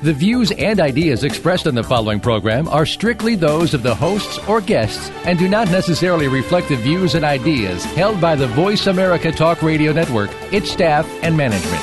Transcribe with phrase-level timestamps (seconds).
[0.00, 4.38] The views and ideas expressed on the following program are strictly those of the hosts
[4.46, 8.86] or guests and do not necessarily reflect the views and ideas held by the Voice
[8.86, 11.82] America Talk Radio Network, its staff, and management.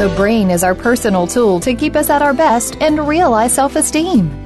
[0.00, 3.74] The brain is our personal tool to keep us at our best and realize self
[3.74, 4.45] esteem.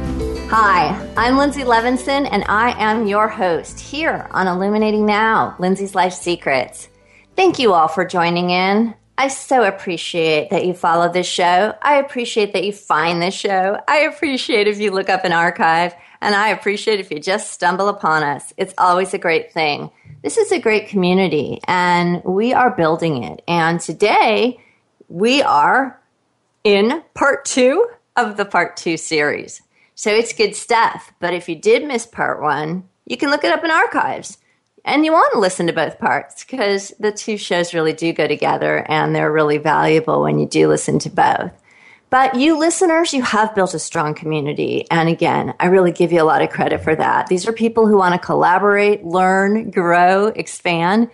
[0.53, 6.11] Hi, I'm Linzi Levinson, and I am your host here on Illuminating Now, Linzi's Life
[6.11, 6.89] Secrets.
[7.37, 8.93] Thank you all for joining in.
[9.17, 11.73] I so appreciate that you follow this show.
[11.81, 13.79] I appreciate that you find this show.
[13.87, 17.87] I appreciate if you look up an archive, and I appreciate if you just stumble
[17.87, 18.53] upon us.
[18.57, 19.89] It's always a great thing.
[20.21, 23.41] This is a great community, and we are building it.
[23.47, 24.59] And today,
[25.07, 25.97] we are
[26.65, 29.61] in part two of the part two series.
[30.01, 31.13] So it's good stuff.
[31.19, 34.39] But if you did miss part one, you can look it up in archives.
[34.83, 38.25] And you want to listen to both parts because the two shows really do go
[38.25, 41.51] together and they're really valuable when you do listen to both.
[42.09, 44.87] But you listeners, you have built a strong community.
[44.89, 47.27] And again, I really give you a lot of credit for that.
[47.27, 51.11] These are people who want to collaborate, learn, grow, expand.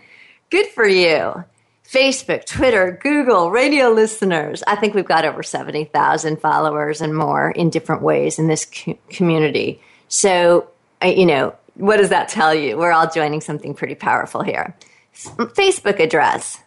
[0.49, 1.43] Good for you.
[1.87, 4.61] Facebook, Twitter, Google, radio listeners.
[4.67, 8.97] I think we've got over 70,000 followers and more in different ways in this co-
[9.09, 9.81] community.
[10.09, 10.69] So,
[11.03, 12.77] you know, what does that tell you?
[12.77, 14.75] We're all joining something pretty powerful here.
[15.13, 16.59] Facebook address.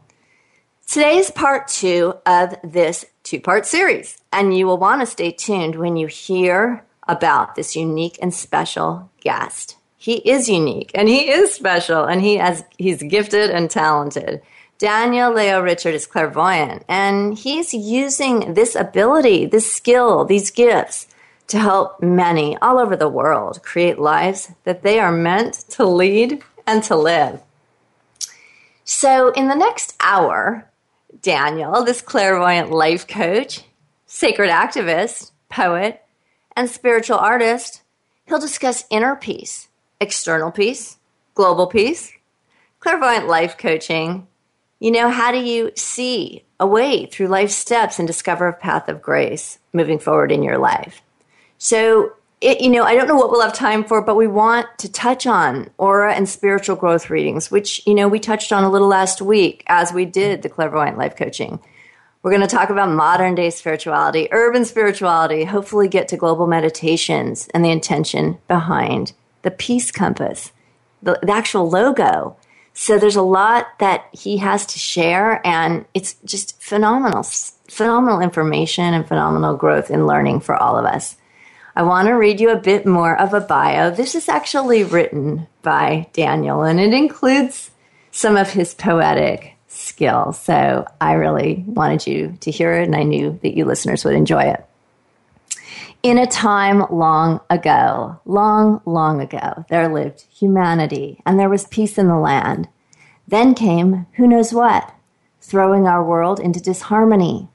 [0.86, 4.20] Today is part two of this two part series.
[4.34, 9.10] And you will want to stay tuned when you hear about this unique and special
[9.22, 14.42] guest he is unique and he is special and he has he's gifted and talented.
[14.76, 21.06] Daniel Leo Richard is clairvoyant and he's using this ability, this skill, these gifts
[21.46, 26.42] to help many all over the world create lives that they are meant to lead
[26.66, 27.40] and to live.
[28.84, 30.70] So, in the next hour,
[31.22, 33.62] Daniel, this clairvoyant life coach,
[34.04, 36.02] sacred activist, poet,
[36.54, 37.80] and spiritual artist,
[38.26, 39.68] he'll discuss inner peace
[40.04, 40.98] external peace,
[41.34, 42.12] global peace,
[42.78, 44.26] clairvoyant life coaching.
[44.78, 48.88] You know, how do you see a way through life steps and discover a path
[48.88, 51.00] of grace moving forward in your life?
[51.56, 52.12] So,
[52.42, 54.92] it, you know, I don't know what we'll have time for, but we want to
[54.92, 58.88] touch on aura and spiritual growth readings, which, you know, we touched on a little
[58.88, 61.58] last week as we did the clairvoyant life coaching.
[62.22, 67.48] We're going to talk about modern day spirituality, urban spirituality, hopefully get to global meditations
[67.54, 69.14] and the intention behind
[69.44, 70.50] the peace compass,
[71.02, 72.36] the, the actual logo.
[72.72, 77.22] So there's a lot that he has to share, and it's just phenomenal,
[77.68, 81.16] phenomenal information and phenomenal growth in learning for all of us.
[81.76, 83.90] I want to read you a bit more of a bio.
[83.90, 87.70] This is actually written by Daniel, and it includes
[88.10, 90.38] some of his poetic skills.
[90.40, 94.14] So I really wanted you to hear it, and I knew that you listeners would
[94.14, 94.64] enjoy it
[96.04, 101.96] in a time long ago, long, long ago, there lived humanity and there was peace
[101.96, 102.68] in the land.
[103.26, 104.92] Then came who knows what
[105.40, 107.48] throwing our world into disharmony.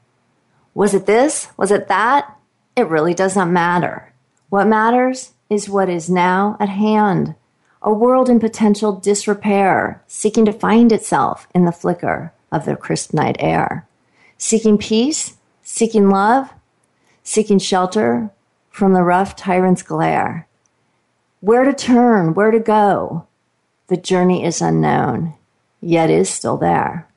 [0.74, 1.48] Was it this?
[1.56, 2.36] Was it that?
[2.74, 4.12] It really does not matter.
[4.48, 7.36] What matters is what is now at hand
[7.82, 13.14] a world in potential disrepair, seeking to find itself in the flicker of the crisp
[13.14, 13.86] night air.
[14.36, 16.52] Seeking peace, seeking love,
[17.22, 18.30] seeking shelter
[18.70, 20.48] from the rough tyrant's glare.
[21.40, 23.26] Where to turn, where to go?
[23.88, 25.34] The journey is unknown,
[25.80, 27.08] yet is still there.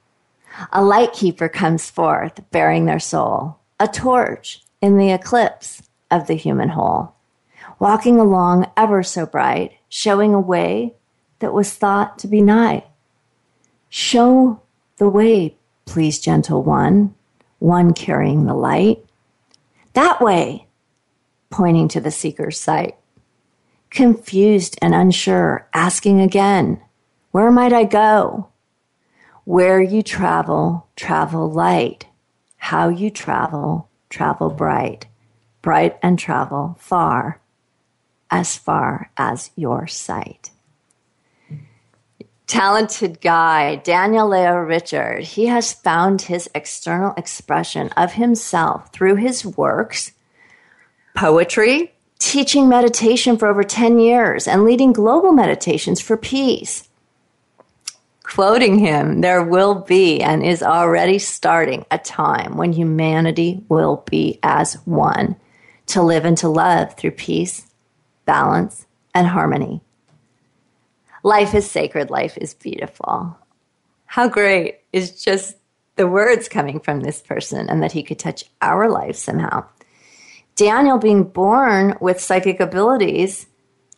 [0.72, 6.36] A light keeper comes forth, bearing their soul, a torch in the eclipse of the
[6.36, 7.16] human whole,
[7.80, 10.94] walking along ever so bright, showing a way
[11.40, 12.86] that was thought to be night.
[13.90, 14.62] Show
[14.98, 17.14] the way, please, gentle one,
[17.60, 19.04] one carrying the light.
[19.94, 20.62] That way,
[21.54, 22.98] pointing to the seeker's sight
[23.94, 26.82] confused and unsure, asking again,
[27.32, 28.50] Where might I go?
[29.46, 32.08] Where you travel, travel light.
[32.58, 35.06] How you travel, travel bright.
[35.62, 37.40] Bright and travel far,
[38.30, 40.50] as far as your sight.
[42.48, 49.46] Talented guy, Daniel Leo Richard, he has found his external expression of himself through his
[49.46, 50.12] works,
[51.15, 56.88] poetry, teaching meditation for over 10 years and leading global meditations for peace.
[58.24, 64.39] Quoting him, there will be and is already starting a time when humanity will be
[64.42, 65.36] as one
[65.88, 67.68] to live and to love through peace,
[68.25, 69.81] balance, and harmony.
[71.21, 73.38] Life is sacred, life is beautiful.
[74.06, 75.57] How great is just
[75.95, 79.65] the words coming from this person and that he could touch our life somehow.
[80.56, 83.48] Daniel, being born with psychic abilities,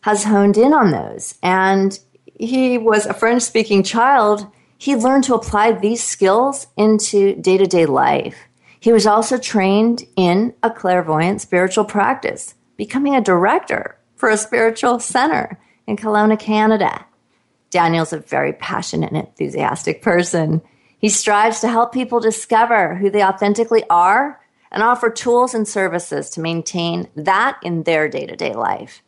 [0.02, 1.38] has honed in on those.
[1.42, 1.98] And
[2.38, 4.46] he was a French speaking child.
[4.78, 8.36] He learned to apply these skills into day to day life.
[8.78, 15.00] He was also trained in a clairvoyant spiritual practice, becoming a director for a spiritual
[15.00, 17.06] center in Kelowna, Canada.
[17.70, 20.62] Daniel's a very passionate and enthusiastic person.
[20.98, 24.40] He strives to help people discover who they authentically are
[24.76, 29.02] and offer tools and services to maintain that in their day to day life.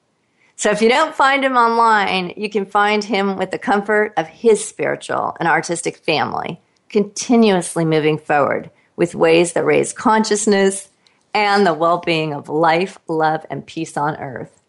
[0.57, 4.27] So if you don't find him online, you can find him with the comfort of
[4.27, 10.89] his spiritual and artistic family, continuously moving forward with ways that raise consciousness
[11.35, 14.63] and the well being of life, love, and peace on earth.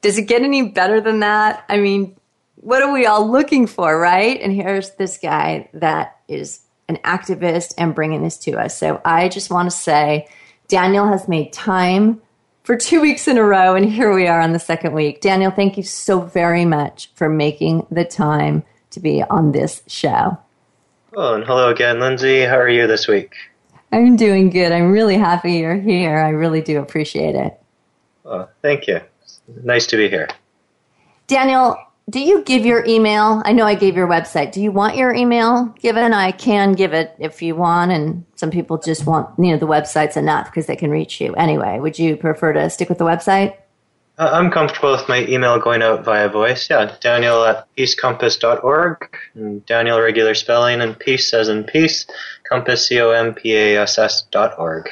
[0.00, 1.62] Does it get any better than that?
[1.68, 2.16] I mean,
[2.54, 4.40] what are we all looking for, right?
[4.40, 8.78] And here's this guy that is an activist and bringing this to us.
[8.78, 10.26] So I just want to say
[10.68, 12.20] Daniel has made time
[12.62, 15.22] for two weeks in a row, and here we are on the second week.
[15.22, 20.38] Daniel, thank you so very much for making the time to be on this show.
[21.14, 22.46] Oh, and hello again, Linzi.
[22.46, 23.34] How are you this week?
[23.92, 24.70] I'm doing good.
[24.70, 26.18] I'm really happy you're here.
[26.18, 27.58] I really do appreciate it.
[28.26, 29.00] Oh, thank you.
[29.62, 30.28] Nice to be here.
[31.26, 31.78] Daniel,
[32.08, 33.42] do you give your email?
[33.44, 34.52] I know I gave your website.
[34.52, 36.14] Do you want your email given?
[36.14, 39.66] I can give it if you want, and some people just want you know the
[39.66, 41.78] website's enough because they can reach you anyway.
[41.78, 43.56] Would you prefer to stick with the website?
[44.18, 46.68] Uh, I'm comfortable with my email going out via voice.
[46.68, 49.16] Yeah, Daniel at peacecompass.org.
[49.34, 52.04] And Daniel regular spelling and peace as in peace.
[52.48, 54.88] Compass C O M P A S S dot org.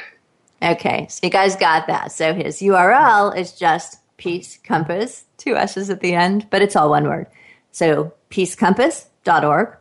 [0.61, 2.11] Okay, so you guys got that.
[2.11, 6.89] So his URL is just Peace Compass, two S's at the end, but it's all
[6.89, 7.27] one word.
[7.71, 9.77] So peacecompass.org,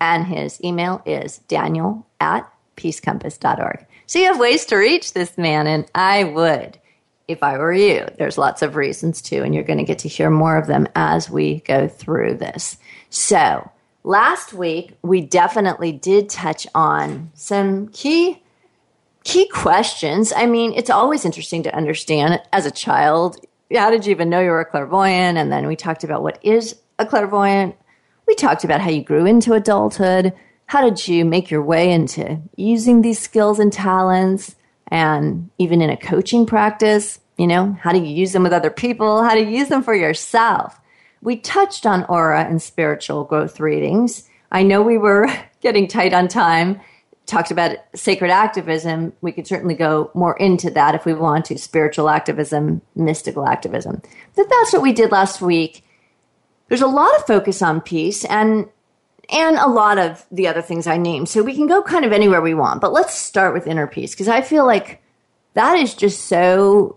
[0.00, 3.86] and his email is daniel at peacecompass.org.
[4.06, 6.78] So you have ways to reach this man, and I would
[7.26, 8.06] if I were you.
[8.18, 10.86] There's lots of reasons too, and you're going to get to hear more of them
[10.94, 12.76] as we go through this.
[13.08, 13.70] So,
[14.04, 18.42] last week we definitely did touch on some key
[19.24, 20.32] key questions.
[20.34, 24.40] I mean, it's always interesting to understand as a child how did you even know
[24.40, 25.38] you were a clairvoyant?
[25.38, 27.76] And then we talked about what is a clairvoyant.
[28.26, 30.32] We talked about how you grew into adulthood.
[30.66, 34.56] How did you make your way into using these skills and talents?
[34.88, 38.70] And even in a coaching practice, you know, how do you use them with other
[38.70, 39.22] people?
[39.22, 40.80] How do you use them for yourself?
[41.22, 44.28] We touched on aura and spiritual growth readings.
[44.52, 45.28] I know we were
[45.60, 46.80] getting tight on time,
[47.26, 51.58] talked about sacred activism, we could certainly go more into that if we want to
[51.58, 54.02] spiritual activism, mystical activism.
[54.34, 55.84] But that's what we did last week.
[56.68, 58.68] There's a lot of focus on peace and
[59.32, 61.28] and a lot of the other things I named.
[61.28, 62.80] So we can go kind of anywhere we want.
[62.80, 65.00] But let's start with inner peace because I feel like
[65.54, 66.96] that is just so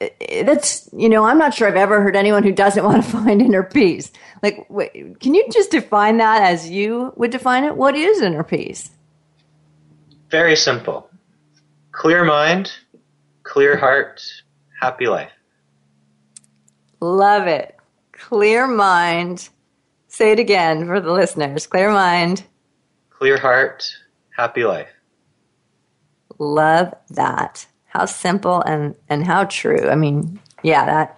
[0.00, 3.10] eh, that's you know i'm not sure i've ever heard anyone who doesn't want to
[3.18, 4.10] find inner peace
[4.42, 8.44] like wait, can you just define that as you would define it what is inner
[8.44, 8.90] peace
[10.30, 11.08] Very simple.
[11.92, 12.70] Clear mind,
[13.42, 14.20] clear heart,
[14.80, 15.32] happy life.
[17.00, 17.76] Love it.
[18.12, 19.48] Clear mind.
[20.08, 21.66] Say it again for the listeners.
[21.66, 22.44] Clear mind.
[23.10, 23.90] Clear heart,
[24.36, 24.88] happy life.
[26.38, 27.66] Love that.
[27.86, 29.88] How simple and, and how true.
[29.88, 31.17] I mean, yeah, that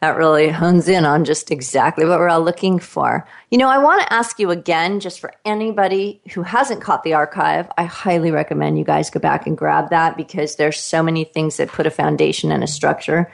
[0.00, 3.26] that really hones in on just exactly what we're all looking for.
[3.50, 7.14] You know, I want to ask you again, just for anybody who hasn't caught the
[7.14, 11.24] archive, I highly recommend you guys go back and grab that because there's so many
[11.24, 13.32] things that put a foundation and a structure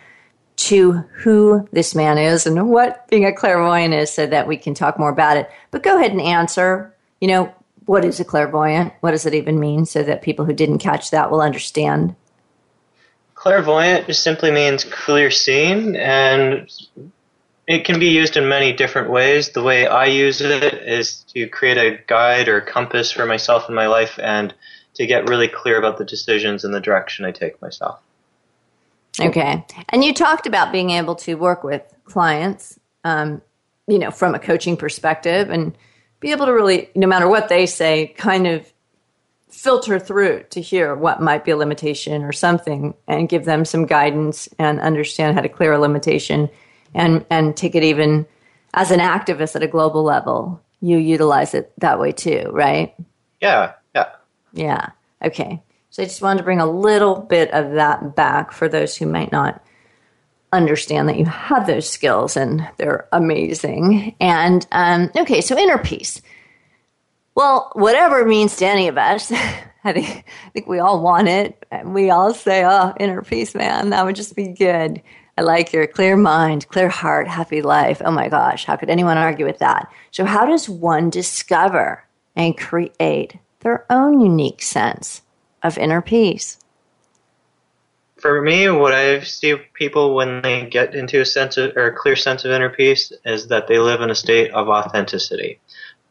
[0.54, 4.74] to who this man is and what being a clairvoyant is so that we can
[4.74, 5.50] talk more about it.
[5.70, 7.52] But go ahead and answer, you know,
[7.86, 8.92] what is a clairvoyant?
[9.00, 12.14] What does it even mean so that people who didn't catch that will understand?
[13.42, 16.70] Clairvoyant just simply means clear seeing, and
[17.66, 19.50] it can be used in many different ways.
[19.50, 23.74] The way I use it is to create a guide or compass for myself in
[23.74, 24.54] my life and
[24.94, 28.00] to get really clear about the decisions and the direction I take myself.
[29.18, 29.66] Okay.
[29.88, 33.42] And you talked about being able to work with clients, um,
[33.88, 35.76] you know, from a coaching perspective and
[36.20, 38.71] be able to really, no matter what they say, kind of
[39.62, 43.86] filter through to hear what might be a limitation or something and give them some
[43.86, 46.50] guidance and understand how to clear a limitation
[46.96, 48.26] and, and take it even
[48.74, 50.60] as an activist at a global level.
[50.80, 52.92] You utilize it that way too, right?
[53.40, 54.08] Yeah, yeah.
[54.52, 54.88] Yeah.
[55.24, 55.62] Okay.
[55.90, 59.06] So I just wanted to bring a little bit of that back for those who
[59.06, 59.64] might not
[60.52, 64.16] understand that you have those skills and they're amazing.
[64.18, 66.20] And um, okay, so inner peace.
[67.34, 69.32] Well, whatever it means to any of us,
[69.84, 71.66] I think, I think we all want it.
[71.70, 75.02] And we all say, oh, inner peace, man, that would just be good.
[75.38, 78.02] I like your clear mind, clear heart, happy life.
[78.04, 79.90] Oh my gosh, how could anyone argue with that?
[80.10, 82.04] So, how does one discover
[82.36, 85.22] and create their own unique sense
[85.62, 86.58] of inner peace?
[88.18, 91.96] For me, what I see people when they get into a sense of, or a
[91.96, 95.60] clear sense of inner peace is that they live in a state of authenticity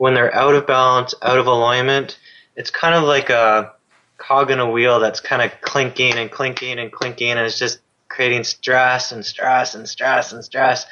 [0.01, 2.17] when they're out of balance, out of alignment,
[2.55, 3.71] it's kind of like a
[4.17, 7.81] cog in a wheel that's kind of clinking and clinking and clinking, and it's just
[8.07, 10.87] creating stress and stress and stress and stress.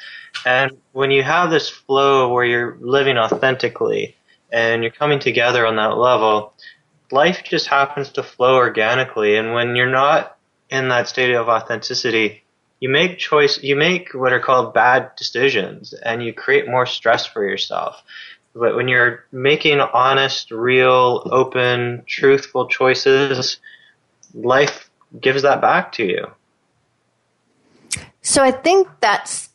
[0.46, 4.14] And when you have this flow where you're living authentically
[4.52, 6.54] and you're coming together on that level,
[7.10, 9.36] life just happens to flow organically.
[9.36, 10.38] And when you're not
[10.68, 12.44] in that state of authenticity,
[12.78, 17.26] you make choice, you make what are called bad decisions and you create more stress
[17.26, 18.04] for yourself.
[18.54, 23.58] But when you're making honest, real, open, truthful choices,
[24.34, 24.90] life
[25.20, 26.26] gives that back to you.
[28.22, 29.50] So I think that's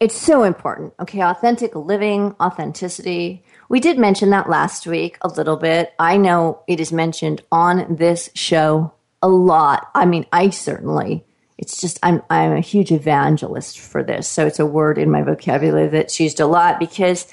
[0.00, 0.94] it's so important.
[0.98, 3.44] Okay, authentic living, authenticity.
[3.68, 5.92] We did mention that last week a little bit.
[5.98, 9.90] I know it is mentioned on this show a lot.
[9.94, 11.26] I mean, I certainly
[11.60, 14.26] it's just I'm I'm a huge evangelist for this.
[14.26, 17.26] So it's a word in my vocabulary that's used a lot because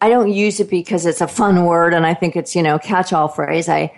[0.00, 2.78] I don't use it because it's a fun word and I think it's, you know,
[2.78, 3.68] catch all phrase.
[3.68, 3.92] I,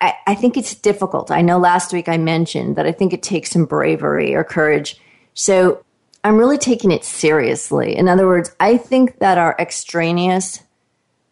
[0.00, 1.32] I I think it's difficult.
[1.32, 5.00] I know last week I mentioned that I think it takes some bravery or courage.
[5.34, 5.84] So
[6.22, 7.96] I'm really taking it seriously.
[7.96, 10.60] In other words, I think that our extraneous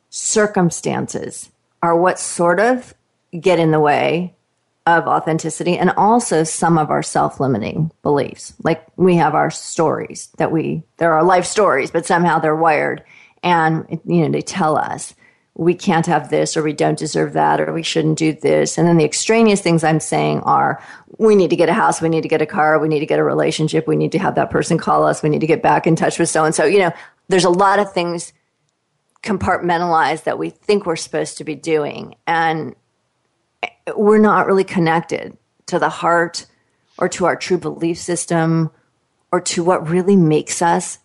[0.09, 1.51] circumstances
[1.85, 2.95] are what sort of
[3.39, 4.35] get in the way
[4.99, 8.55] of authenticity and also some of our self-limiting beliefs.
[8.63, 13.03] Like we have our stories that we, there are life stories, but somehow they're wired
[13.43, 15.15] and, you know, they tell us
[15.55, 18.79] we can't have this or we don't deserve that or we shouldn't do this.
[18.79, 20.83] And then the extraneous things I'm saying are
[21.19, 23.07] we need to get a house, we need to get a car, we need to
[23.07, 25.63] get a relationship, we need to have that person call us, we need to get
[25.63, 26.65] back in touch with so and so.
[26.65, 26.93] You know,
[27.29, 28.33] there's a lot of things
[29.23, 32.15] compartmentalized that we think we're supposed to be doing.
[32.27, 32.75] And
[33.97, 35.37] we're not really connected
[35.67, 36.47] to the heart
[36.99, 38.71] or to our true belief system
[39.33, 40.99] or to what really makes us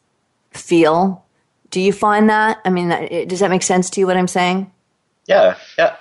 [0.52, 1.26] feel.
[1.70, 2.60] Do you find that?
[2.66, 2.90] I mean,
[3.28, 4.72] does that make sense to you what I'm saying?
[5.26, 5.96] Yeah, yeah.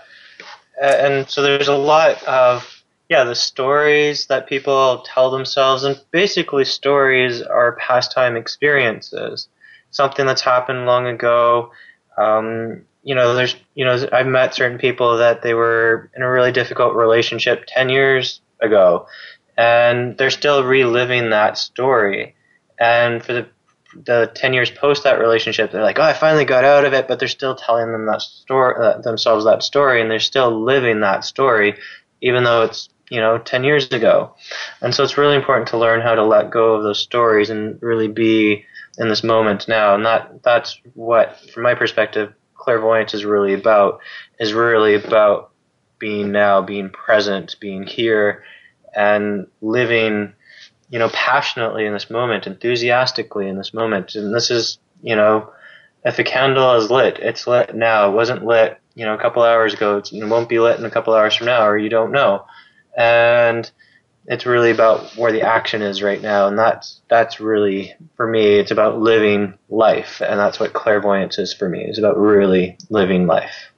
[0.81, 2.75] And so there's a lot of
[3.09, 9.49] yeah, the stories that people tell themselves, and basically stories are pastime experiences.
[9.91, 11.71] Something that's happened long ago.
[12.17, 16.31] Um, you know, there's, you know, I've met certain people that they were in a
[16.31, 19.07] really difficult relationship 10 years ago,
[19.59, 22.35] and they're still reliving that story.
[22.79, 23.49] And for the,
[23.95, 27.07] the 10 years post that relationship, they're like, oh, I finally got out of it,
[27.07, 31.01] but they're still telling them that story, uh, themselves that story, and they're still living
[31.01, 31.77] that story,
[32.23, 34.35] even though it's, you know, 10 years ago.
[34.81, 37.79] And so it's really important to learn how to let go of those stories and
[37.83, 38.65] really be
[38.97, 39.95] in this moment now.
[39.95, 44.01] And that, that's what, from my perspective, clairvoyance is really about
[44.39, 45.51] is really about
[45.99, 48.45] being now, being present, being here,
[48.95, 50.35] and living,
[50.91, 54.15] you know, passionately in this moment, enthusiastically in this moment.
[54.15, 55.51] And this is, you know,
[56.05, 58.11] if a candle is lit, it's lit now.
[58.11, 59.99] It wasn't lit, you know, a couple hours ago.
[59.99, 62.45] It won't be lit in a couple hours from now, or you don't know.
[62.97, 63.71] And
[64.26, 68.59] it's really about where the action is right now, and that's that's really for me.
[68.59, 71.85] It's about living life, and that's what clairvoyance is for me.
[71.85, 73.71] It's about really living life.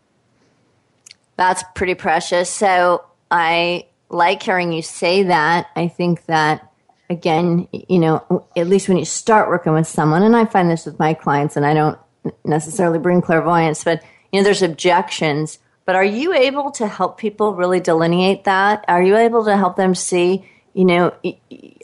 [1.37, 2.49] That's pretty precious.
[2.49, 5.67] So I like hearing you say that.
[5.75, 6.71] I think that
[7.11, 10.87] again, you know, at least when you start working with someone, and I find this
[10.87, 11.99] with my clients, and I don't
[12.45, 17.55] necessarily bring clairvoyance, but you know, there's objections but are you able to help people
[17.55, 18.85] really delineate that?
[18.89, 21.15] Are you able to help them see, you know,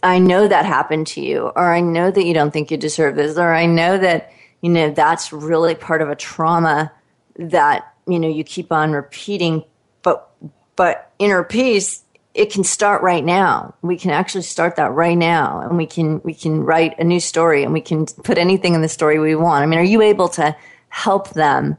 [0.02, 3.14] I know that happened to you, or I know that you don't think you deserve
[3.14, 6.92] this, or I know that, you know, that's really part of a trauma
[7.36, 9.64] that, you know, you keep on repeating.
[10.02, 10.28] But,
[10.74, 12.02] but inner peace,
[12.34, 13.74] it can start right now.
[13.82, 17.20] We can actually start that right now and we can, we can write a new
[17.20, 19.62] story and we can put anything in the story we want.
[19.62, 20.56] I mean, are you able to
[20.88, 21.76] help them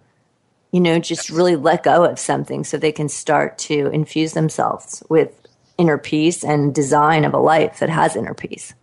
[0.74, 5.04] you know, just really let go of something so they can start to infuse themselves
[5.08, 5.32] with
[5.78, 8.74] inner peace and design of a life that has inner peace.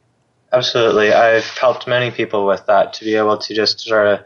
[0.52, 1.12] Absolutely.
[1.12, 4.20] I've helped many people with that to be able to just sort of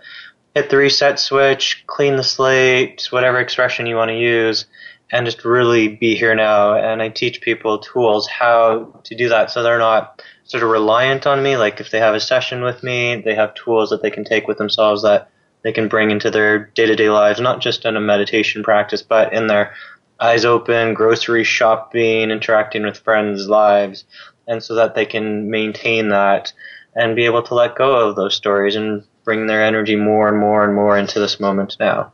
[0.54, 4.66] hit the reset switch, clean the slate, whatever expression you want to use,
[5.10, 6.74] and just really be here now.
[6.74, 11.26] And I teach people tools how to do that so they're not sort of reliant
[11.26, 11.56] on me.
[11.56, 14.46] Like if they have a session with me, they have tools that they can take
[14.46, 15.30] with themselves that
[15.64, 19.02] they can bring into their day to day lives, not just in a meditation practice,
[19.02, 19.74] but in their
[20.20, 24.04] eyes open, grocery shopping, interacting with friends' lives,
[24.46, 26.52] and so that they can maintain that
[26.94, 30.38] and be able to let go of those stories and bring their energy more and
[30.38, 32.12] more and more into this moment now.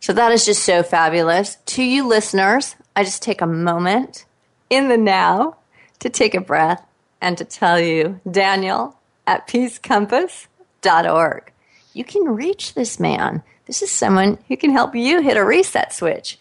[0.00, 1.56] So that is just so fabulous.
[1.66, 4.26] To you listeners, I just take a moment
[4.68, 5.56] in the now
[6.00, 6.84] to take a breath
[7.22, 11.51] and to tell you Daniel at peacecompass.org
[11.94, 13.42] you can reach this man.
[13.66, 16.38] This is someone who can help you hit a reset switch.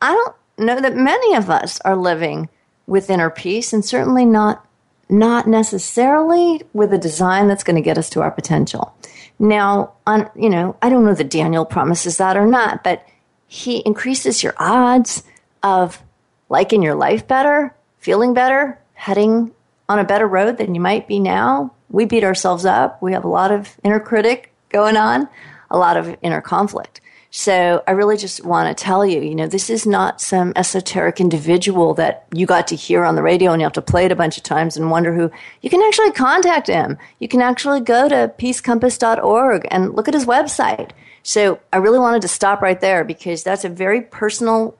[0.00, 2.48] I don't know that many of us are living
[2.86, 4.66] with inner peace and certainly not
[5.08, 8.94] not necessarily with a design that's going to get us to our potential.
[9.38, 13.06] Now, on you know, I don't know that Daniel promises that or not, but
[13.46, 15.22] he increases your odds
[15.62, 16.02] of
[16.48, 19.52] liking your life better, feeling better, heading
[19.88, 21.74] on a better road than you might be now.
[21.90, 23.02] We beat ourselves up.
[23.02, 25.28] We have a lot of inner critic going on,
[25.70, 27.00] a lot of inner conflict.
[27.34, 31.18] So I really just want to tell you, you know, this is not some esoteric
[31.18, 34.12] individual that you got to hear on the radio and you have to play it
[34.12, 35.30] a bunch of times and wonder who.
[35.62, 36.98] You can actually contact him.
[37.20, 40.90] You can actually go to peacecompass.org and look at his website.
[41.22, 44.76] So I really wanted to stop right there because that's a very personal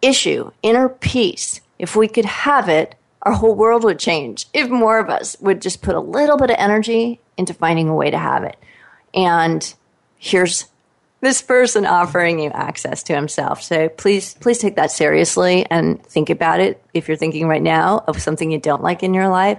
[0.00, 1.60] issue, inner peace.
[1.78, 5.60] If we could have it, our whole world would change if more of us would
[5.60, 8.56] just put a little bit of energy into finding a way to have it
[9.16, 9.74] and
[10.18, 10.66] here's
[11.20, 13.62] this person offering you access to himself.
[13.62, 18.04] So please, please take that seriously and think about it if you're thinking right now
[18.06, 19.58] of something you don't like in your life.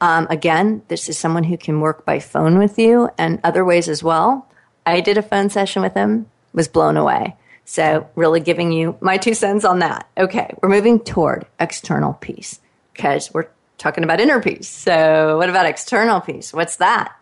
[0.00, 3.88] Um, again, this is someone who can work by phone with you and other ways
[3.88, 4.48] as well.
[4.86, 7.36] I did a phone session with him, was blown away.
[7.66, 10.08] So, really giving you my two cents on that.
[10.16, 12.58] Okay, we're moving toward external peace
[12.94, 13.46] because we're
[13.78, 14.68] talking about inner peace.
[14.68, 16.52] So, what about external peace?
[16.52, 17.14] What's that?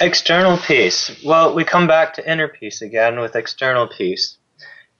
[0.00, 1.22] External peace.
[1.22, 4.38] Well, we come back to inner peace again with external peace.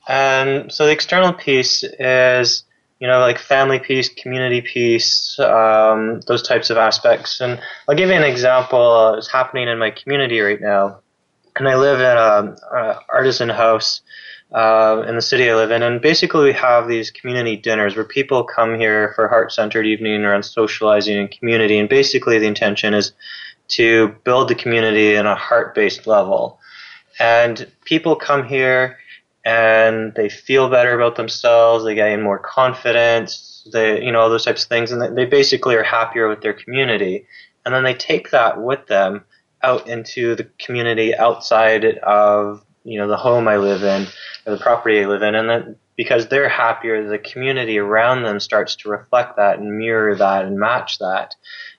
[0.07, 2.65] And so the external peace is,
[2.99, 7.41] you know, like family peace, community peace, um, those types of aspects.
[7.41, 7.59] And
[7.89, 9.15] I'll give you an example.
[9.15, 11.01] It's happening in my community right now.
[11.57, 14.03] And I live in an artisan house
[14.53, 15.83] uh, in the city I live in.
[15.83, 20.25] And basically, we have these community dinners where people come here for heart centered evening
[20.25, 21.79] around socializing and community.
[21.79, 23.13] And basically, the intention is
[23.71, 26.59] to build the community in a heart based level.
[27.19, 28.99] And people come here
[29.45, 34.45] and they feel better about themselves, they gain more confidence, they, you know, all those
[34.45, 37.27] types of things, and they basically are happier with their community.
[37.65, 39.25] And then they take that with them
[39.63, 44.07] out into the community outside of, you know, the home I live in
[44.47, 45.35] or the property I live in.
[45.35, 50.15] And then because they're happier, the community around them starts to reflect that and mirror
[50.15, 51.35] that and match that.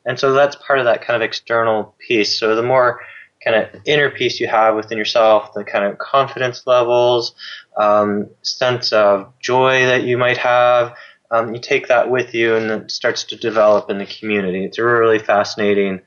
[0.06, 2.40] And so that's part of that kind of external piece.
[2.40, 3.02] So the more
[3.44, 7.34] kind of inner peace you have within yourself, the kind of confidence levels,
[7.76, 10.96] um, sense of joy that you might have,
[11.32, 14.66] um, you take that with you and it starts to develop in the community.
[14.66, 16.02] It's really fascinating.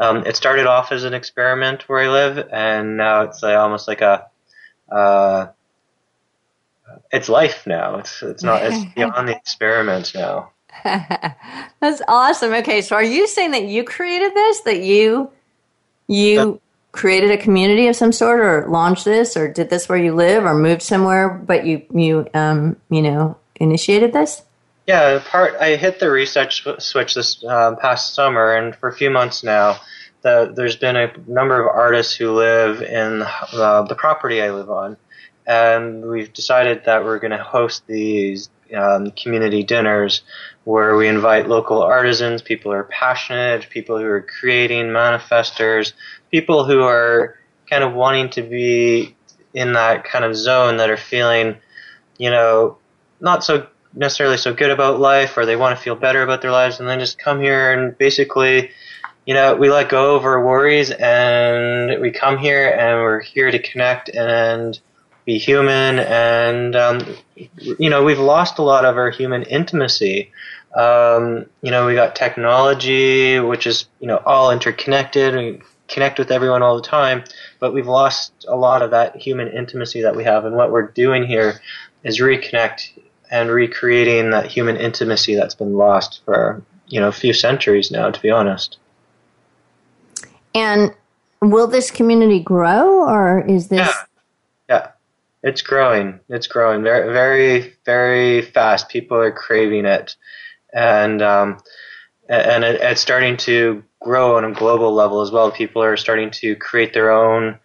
[0.00, 3.86] Um, it started off as an experiment where I live, and now it's like almost
[3.86, 4.26] like a
[4.90, 5.46] uh,
[7.10, 7.96] it's life now.
[7.96, 10.50] It's it's not it's beyond the experiment now.
[10.84, 12.52] That's awesome.
[12.54, 14.60] Okay, so are you saying that you created this?
[14.60, 15.30] That you
[16.06, 16.60] you
[16.92, 20.44] created a community of some sort, or launched this, or did this where you live,
[20.44, 24.42] or moved somewhere, but you you um you know initiated this?
[24.86, 29.10] Yeah, part I hit the research switch this um, past summer, and for a few
[29.10, 29.80] months now,
[30.22, 34.70] the, there's been a number of artists who live in uh, the property I live
[34.70, 34.96] on,
[35.46, 40.22] and we've decided that we're going to host these um, community dinners
[40.64, 45.92] where we invite local artisans, people who are passionate, people who are creating manifestors,
[46.30, 47.36] people who are
[47.68, 49.16] kind of wanting to be
[49.54, 51.56] in that kind of zone that are feeling,
[52.18, 52.78] you know,
[53.20, 56.50] not so necessarily so good about life or they want to feel better about their
[56.50, 58.70] lives and then just come here and basically
[59.26, 63.50] you know we let go of our worries and we come here and we're here
[63.50, 64.80] to connect and
[65.24, 67.00] be human and um,
[67.56, 70.30] you know we've lost a lot of our human intimacy.
[70.74, 76.30] Um, you know we got technology which is you know all interconnected and connect with
[76.30, 77.24] everyone all the time
[77.62, 80.44] but we've lost a lot of that human intimacy that we have.
[80.44, 81.60] And what we're doing here
[82.02, 82.98] is reconnect
[83.30, 88.10] and recreating that human intimacy that's been lost for you know a few centuries now
[88.10, 88.78] to be honest.
[90.56, 90.92] And
[91.40, 94.02] will this community grow or is this yeah.
[95.42, 96.20] It's growing.
[96.28, 96.82] It's growing.
[96.82, 98.88] Very very very fast.
[98.88, 100.16] People are craving it.
[100.72, 101.58] And um,
[102.28, 105.50] and it, it's starting to grow on a global level as well.
[105.50, 107.58] People are starting to create their own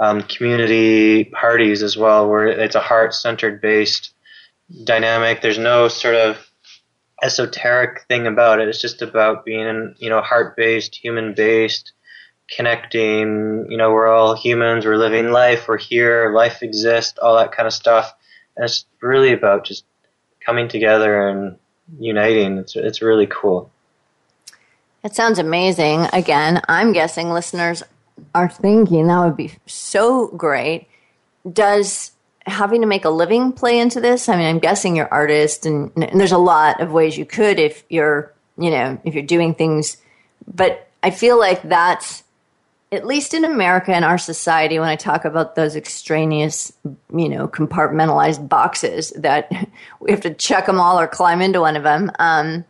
[0.00, 4.14] um, community parties as well where it's a heart centered based
[4.84, 5.40] dynamic.
[5.40, 6.38] There's no sort of
[7.22, 8.68] esoteric thing about it.
[8.68, 11.92] It's just about being, you know, heart based, human based,
[12.56, 13.66] connecting.
[13.70, 14.84] You know, we're all humans.
[14.84, 15.68] We're living life.
[15.68, 16.32] We're here.
[16.34, 17.18] Life exists.
[17.18, 18.14] All that kind of stuff.
[18.56, 19.84] And it's really about just
[20.44, 21.56] coming together and
[21.98, 22.58] uniting.
[22.58, 23.70] It's it's really cool.
[25.02, 26.06] It sounds amazing.
[26.12, 27.82] Again, I'm guessing listeners
[28.34, 30.86] are thinking that would be so great.
[31.50, 32.12] Does
[32.46, 34.28] having to make a living play into this?
[34.28, 37.58] I mean, I'm guessing you're artist, and, and there's a lot of ways you could
[37.58, 39.96] if you're, you know, if you're doing things.
[40.46, 42.21] But I feel like that's
[42.92, 44.78] at least in America and our society.
[44.78, 46.72] When I talk about those extraneous,
[47.12, 49.50] you know, compartmentalized boxes that
[50.00, 52.64] we have to check them all or climb into one of them, um,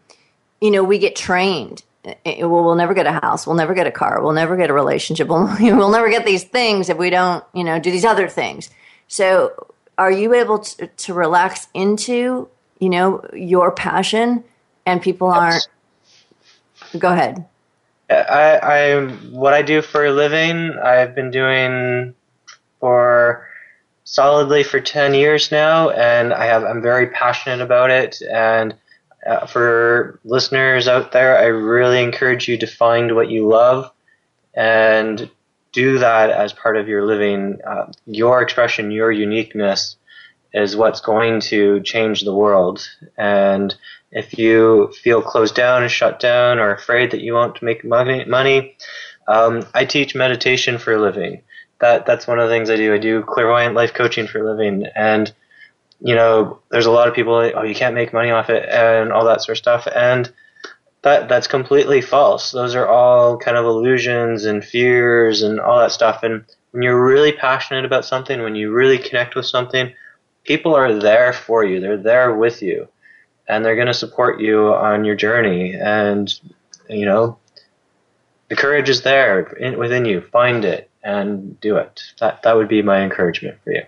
[0.60, 1.82] you know, we get trained.
[2.04, 3.46] It, well, we'll never get a house.
[3.46, 4.22] We'll never get a car.
[4.22, 5.28] We'll never get a relationship.
[5.30, 8.70] We'll, we'll never get these things if we don't, you know, do these other things.
[9.08, 9.52] So,
[9.98, 14.42] are you able to, to relax into, you know, your passion
[14.86, 15.68] and people aren't?
[16.98, 17.46] Go ahead.
[18.12, 22.14] I, I, what I do for a living, I've been doing
[22.80, 23.48] for
[24.04, 28.20] solidly for 10 years now, and I have, I'm very passionate about it.
[28.22, 28.74] And
[29.26, 33.90] uh, for listeners out there, I really encourage you to find what you love
[34.54, 35.30] and
[35.72, 37.58] do that as part of your living.
[37.66, 39.96] Uh, your expression, your uniqueness
[40.54, 42.88] is what's going to change the world.
[43.16, 43.74] And
[44.10, 48.24] if you feel closed down and shut down or afraid that you won't make money,
[48.24, 48.76] money
[49.28, 51.42] um, I teach meditation for a living.
[51.80, 52.94] That that's one of the things I do.
[52.94, 55.32] I do clairvoyant life coaching for a living, and
[56.00, 57.34] you know, there's a lot of people.
[57.34, 59.88] Oh, you can't make money off it, and all that sort of stuff.
[59.94, 60.32] And
[61.02, 62.52] that that's completely false.
[62.52, 66.22] Those are all kind of illusions and fears and all that stuff.
[66.22, 69.92] And when you're really passionate about something, when you really connect with something,
[70.44, 71.80] people are there for you.
[71.80, 72.88] They're there with you,
[73.48, 75.74] and they're going to support you on your journey.
[75.74, 76.32] And
[76.88, 77.38] you know,
[78.48, 80.20] the courage is there in, within you.
[80.20, 82.02] Find it and do it.
[82.20, 83.82] That that would be my encouragement for you.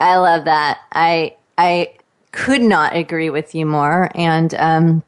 [0.00, 0.78] I love that.
[0.92, 1.94] I I
[2.32, 4.10] could not agree with you more.
[4.14, 5.02] And um,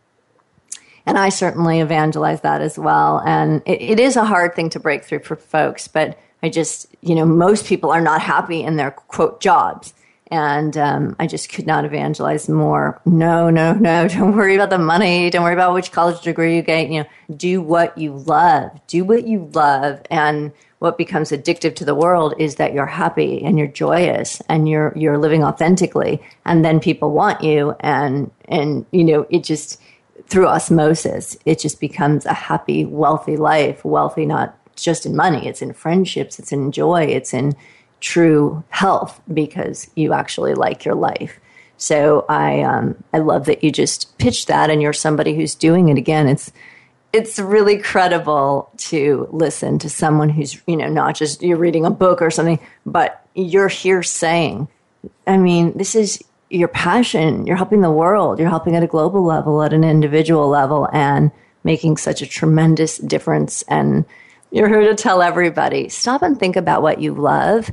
[1.06, 3.22] and I certainly evangelize that as well.
[3.24, 6.86] And it, it is a hard thing to break through for folks, but I just,
[7.00, 9.92] you know, most people are not happy in their quote jobs.
[10.30, 13.00] And um, I just could not evangelize more.
[13.04, 14.06] No, no, no.
[14.08, 15.28] Don't worry about the money.
[15.30, 16.90] Don't worry about which college degree you get.
[16.90, 18.80] You know, do what you love.
[18.86, 20.00] Do what you love.
[20.10, 24.68] And what becomes addictive to the world is that you're happy and you're joyous and
[24.68, 26.22] you're you're living authentically.
[26.44, 27.74] And then people want you.
[27.80, 29.80] And and you know, it just
[30.28, 33.84] through osmosis, it just becomes a happy, wealthy life.
[33.84, 37.54] Wealthy not just in money, it's in friendships, it's in joy, it's in
[38.00, 41.38] true health because you actually like your life.
[41.76, 45.88] So I um, I love that you just pitched that, and you're somebody who's doing
[45.88, 46.28] it again.
[46.28, 46.52] It's
[47.12, 51.90] it's really credible to listen to someone who's you know not just you're reading a
[51.90, 54.68] book or something, but you're here saying,
[55.26, 57.46] I mean, this is your passion.
[57.46, 58.38] You're helping the world.
[58.38, 61.30] You're helping at a global level, at an individual level, and
[61.64, 63.62] making such a tremendous difference.
[63.68, 64.04] And
[64.50, 67.70] you're here to tell everybody stop and think about what you love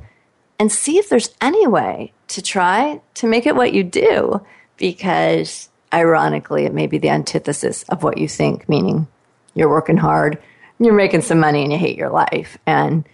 [0.60, 4.46] and see if there's any way to try to make it what you do.
[4.78, 9.08] Because ironically, it may be the antithesis of what you think, meaning
[9.56, 10.42] you're working hard,
[10.80, 12.58] you're making some money, and you hate your life.
[12.68, 13.08] And,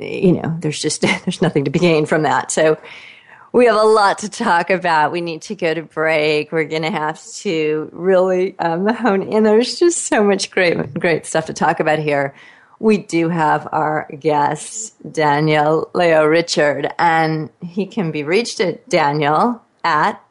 [0.00, 2.50] you know, there's just, there's nothing to be gained from that.
[2.50, 2.78] So,
[3.54, 5.12] we have a lot to talk about.
[5.12, 6.50] We need to go to break.
[6.50, 9.44] We're going to have to really um, hone in.
[9.44, 12.34] There's just so much great, great stuff to talk about here.
[12.78, 19.62] We do have our guest, Daniel Leo Richard, and he can be reached at Daniel
[19.84, 20.22] at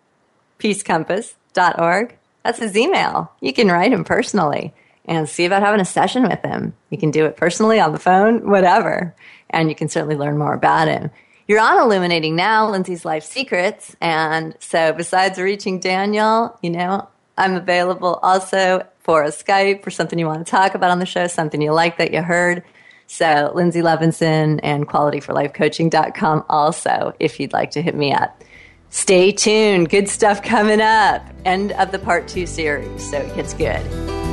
[0.60, 2.17] peacecompass.org.
[2.43, 3.32] That's his email.
[3.39, 4.73] You can write him personally
[5.06, 6.73] and see about having a session with him.
[6.89, 9.15] You can do it personally on the phone, whatever.
[9.49, 11.12] And you can certainly learn more about him.
[11.47, 13.95] You're on Illuminating Now, Linzi's Life Secrets.
[13.99, 20.18] And so, besides reaching Daniel, you know, I'm available also for a Skype for something
[20.18, 22.63] you want to talk about on the show, something you like that you heard.
[23.08, 28.44] So, Linzi Levinson and qualityforlifecoaching.com also, if you'd like to hit me up.
[28.89, 29.89] Stay tuned.
[29.89, 31.28] Good stuff coming up.
[31.46, 33.10] End of the part two series.
[33.12, 34.33] So, it gets good.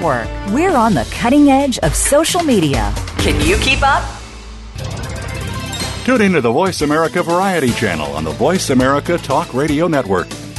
[0.01, 2.91] We're on the cutting edge of social media.
[3.19, 4.03] Can you keep up?
[6.05, 10.27] Tune into the Voice America Variety channel on the Voice America Talk Radio Network.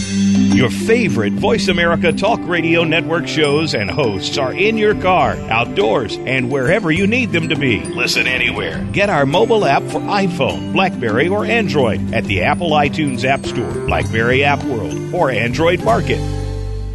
[0.00, 6.16] Your favorite Voice America Talk Radio Network shows and hosts are in your car, outdoors,
[6.18, 7.82] and wherever you need them to be.
[7.84, 8.82] Listen anywhere.
[8.92, 13.70] Get our mobile app for iPhone, Blackberry, or Android at the Apple iTunes App Store,
[13.86, 16.18] Blackberry App World, or Android Market.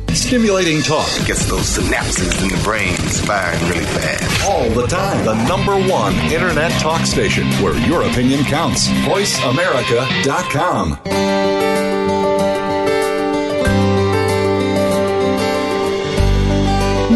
[0.10, 4.50] Stimulating talk Gets those synapses in the brain firing really fast.
[4.50, 5.24] all the time.
[5.26, 8.88] The number one internet talk station where your opinion counts.
[9.06, 11.91] VoiceAmerica.com.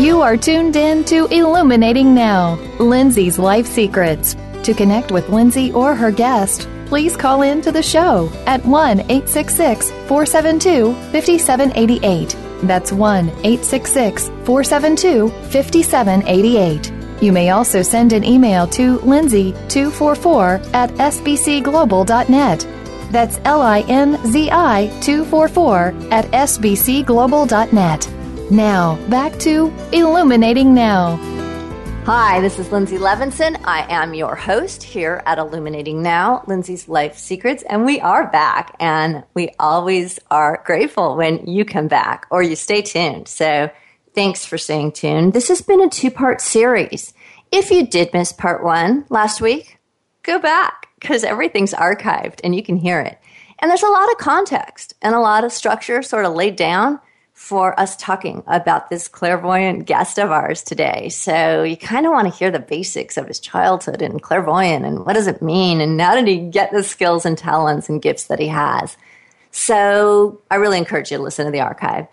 [0.05, 4.35] You are tuned in to Illuminating Now, Linzi's Life Secrets.
[4.61, 8.99] To connect with Linzi or her guest, please call in to the show at 1
[8.99, 12.37] 866 472 5788.
[12.67, 17.23] That's 1 866 472 5788.
[17.23, 22.67] You may also send an email to linzi244 at sbcglobal.net.
[23.11, 28.24] That's L I N Z I 244 at sbcglobal.net.
[28.51, 31.15] Now, back to Illuminating Now.
[32.05, 33.59] Hi, this is Linzi Levinson.
[33.65, 38.75] I am your host here at Illuminating Now, Linzi's Life Secrets, and we are back.
[38.79, 43.27] And we always are grateful when you come back or you stay tuned.
[43.27, 43.71] So
[44.13, 45.33] thanks for staying tuned.
[45.33, 47.15] This has been a two part series.
[47.51, 49.79] If you did miss part one last week,
[50.21, 53.17] go back because everything's archived and you can hear it.
[53.57, 56.99] And there's a lot of context and a lot of structure sort of laid down
[57.35, 61.09] for us talking about this clairvoyant guest of ours today.
[61.09, 65.05] So you kind of want to hear the basics of his childhood and clairvoyant and
[65.05, 68.27] what does it mean and how did he get the skills and talents and gifts
[68.27, 68.95] that he has.
[69.51, 72.07] So I really encourage you to listen to the archive.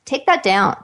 [0.05, 0.83] Take that down.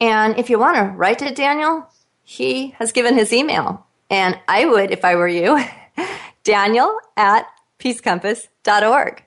[0.00, 1.88] And if you want to write to Daniel,
[2.22, 3.86] he has given his email.
[4.10, 5.62] And I would, if I were you,
[6.44, 7.46] daniel at
[7.78, 9.24] peacecompass.org.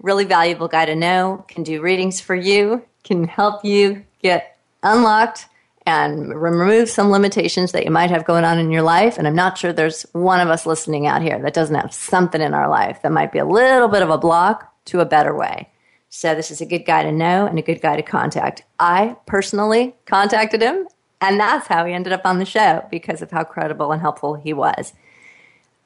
[0.00, 5.46] Really valuable guy to know, can do readings for you, can help you get unlocked
[5.86, 9.16] and remove some limitations that you might have going on in your life.
[9.16, 12.40] And I'm not sure there's one of us listening out here that doesn't have something
[12.40, 15.34] in our life that might be a little bit of a block to a better
[15.34, 15.68] way.
[16.08, 18.64] So this is a good guy to know and a good guy to contact.
[18.80, 20.88] I personally contacted him,
[21.20, 24.34] and that's how he ended up on the show because of how credible and helpful
[24.34, 24.92] he was.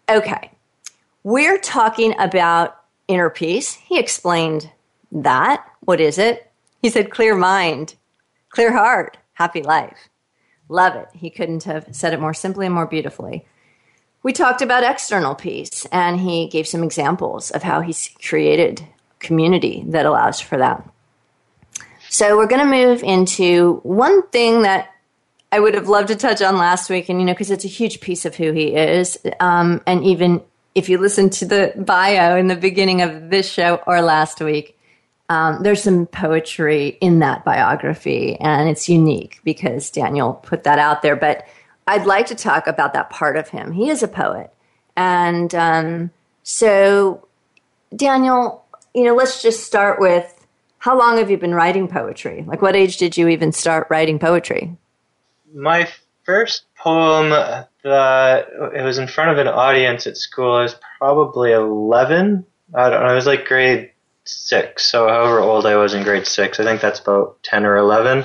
[0.08, 0.50] Okay,
[1.24, 3.74] we're talking about inner peace.
[3.74, 4.70] He explained
[5.12, 5.66] that.
[5.80, 6.50] What is it?
[6.80, 7.94] He said clear mind,
[8.50, 10.10] clear heart, happy life.
[10.68, 11.08] Love it.
[11.14, 13.46] He couldn't have said it more simply and more beautifully.
[14.22, 18.86] We talked about external peace, and he gave some examples of how he's created
[19.18, 20.86] community that allows for that.
[22.10, 24.90] So we're going to move into one thing that
[25.50, 27.68] I would have loved to touch on last week, and you know, because it's a
[27.80, 30.42] huge piece of who he is, um, and even
[30.74, 34.78] if you listen to the bio in the beginning of this show or last week,
[35.30, 41.02] um, there's some poetry in that biography, and it's unique because Daniel put that out
[41.02, 41.14] there.
[41.14, 41.46] But
[41.86, 43.70] I'd like to talk about that part of him.
[43.70, 44.52] He is a poet.
[44.96, 46.10] And um,
[46.42, 47.28] so,
[47.94, 50.34] Daniel, you know, let's just start with
[50.78, 52.44] how long have you been writing poetry?
[52.44, 54.76] Like, what age did you even start writing poetry?
[55.54, 55.88] My
[56.24, 57.30] first poem
[57.84, 62.44] that it was in front of an audience at school, I was probably 11.
[62.74, 63.92] I don't know, it was like grade
[64.30, 64.90] six.
[64.90, 68.24] So however old I was in grade six, I think that's about ten or eleven.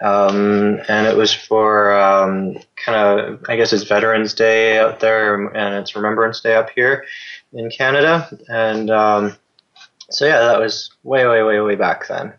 [0.00, 5.46] Um, and it was for um, kind of, I guess it's Veterans Day out there,
[5.46, 7.06] and it's Remembrance Day up here
[7.52, 8.28] in Canada.
[8.48, 9.36] And um,
[10.10, 12.34] so yeah, that was way, way, way, way back then.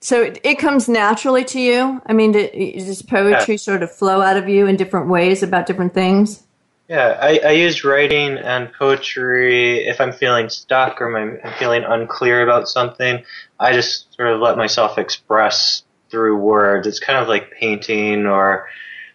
[0.00, 2.00] So it, it comes naturally to you.
[2.06, 3.58] I mean, does poetry yeah.
[3.58, 6.44] sort of flow out of you in different ways about different things?
[6.90, 12.42] Yeah, I, I use writing and poetry if I'm feeling stuck or I'm feeling unclear
[12.42, 13.22] about something.
[13.60, 16.88] I just sort of let myself express through words.
[16.88, 18.66] It's kind of like painting or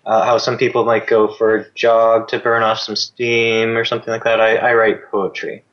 [0.06, 3.84] uh, how some people might go for a jog to burn off some steam or
[3.84, 4.40] something like that.
[4.40, 5.66] I, I write poetry.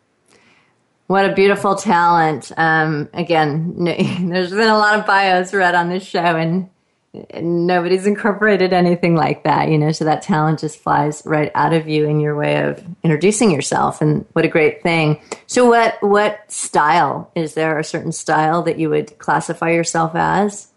[1.07, 2.51] What a beautiful talent.
[2.57, 3.77] Um, again,
[4.29, 6.69] there's been a lot of bios read on this show, and
[7.41, 11.87] nobody's incorporated anything like that, you know, so that talent just flies right out of
[11.87, 15.21] you in your way of introducing yourself and what a great thing.
[15.47, 20.69] So what what style is there a certain style that you would classify yourself as?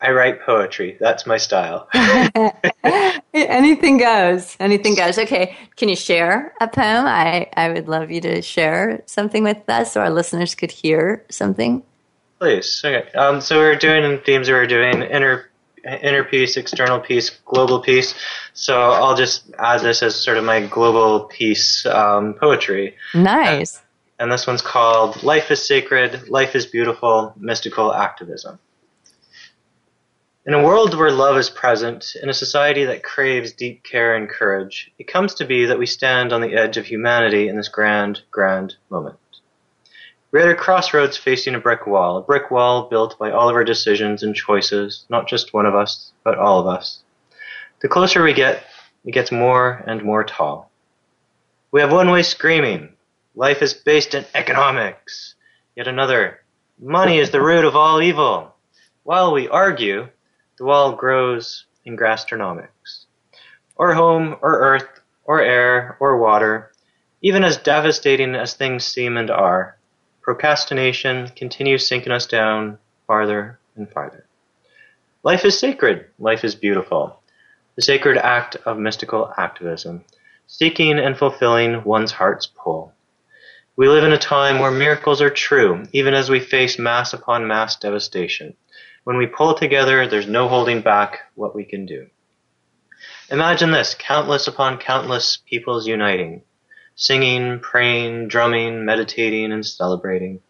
[0.00, 0.96] I write poetry.
[1.00, 1.88] That's my style.
[3.34, 4.56] Anything goes.
[4.60, 5.18] Anything goes.
[5.18, 5.56] Okay.
[5.76, 7.04] Can you share a poem?
[7.04, 11.24] I, I would love you to share something with us so our listeners could hear
[11.30, 11.82] something.
[12.38, 12.82] Please.
[12.84, 13.10] Okay.
[13.12, 14.48] Um, so we're doing themes.
[14.48, 15.50] We're doing inner
[15.84, 18.14] inner peace, external peace, global peace.
[18.52, 22.96] So I'll just add this as sort of my global peace um, poetry.
[23.14, 23.76] Nice.
[23.76, 23.84] And,
[24.20, 28.58] and this one's called "Life is Sacred, Life is Beautiful: Mystical Activism."
[30.46, 34.26] In a world where love is present, in a society that craves deep care and
[34.30, 37.68] courage, it comes to be that we stand on the edge of humanity in this
[37.68, 39.18] grand, grand moment.
[40.30, 43.54] We're at a crossroads facing a brick wall, a brick wall built by all of
[43.54, 47.00] our decisions and choices, not just one of us, but all of us.
[47.80, 48.62] The closer we get,
[49.06, 50.70] it gets more and more tall.
[51.72, 52.90] We have one way screaming,
[53.34, 55.34] life is based in economics.
[55.74, 56.40] Yet another,
[56.78, 58.54] money is the root of all evil.
[59.04, 60.08] While we argue,
[60.58, 63.06] the wall grows in gastronomics.
[63.76, 66.70] Or home, or earth, or air, or water,
[67.22, 69.77] even as devastating as things seem and are,
[70.28, 72.76] Procrastination continues sinking us down
[73.06, 74.26] farther and farther.
[75.22, 76.04] Life is sacred.
[76.18, 77.22] Life is beautiful.
[77.76, 80.04] The sacred act of mystical activism,
[80.46, 82.92] seeking and fulfilling one's heart's pull.
[83.74, 87.48] We live in a time where miracles are true, even as we face mass upon
[87.48, 88.54] mass devastation.
[89.04, 92.06] When we pull together, there's no holding back what we can do.
[93.30, 96.42] Imagine this countless upon countless peoples uniting,
[96.98, 100.40] singing, praying, drumming, meditating, and celebrating.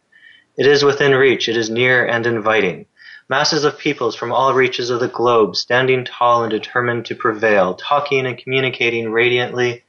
[0.57, 2.87] It is within reach, it is near and inviting.
[3.29, 7.75] Masses of peoples from all reaches of the globe standing tall and determined to prevail,
[7.75, 9.85] talking and communicating radiantly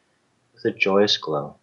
[0.53, 1.55] with a joyous glow.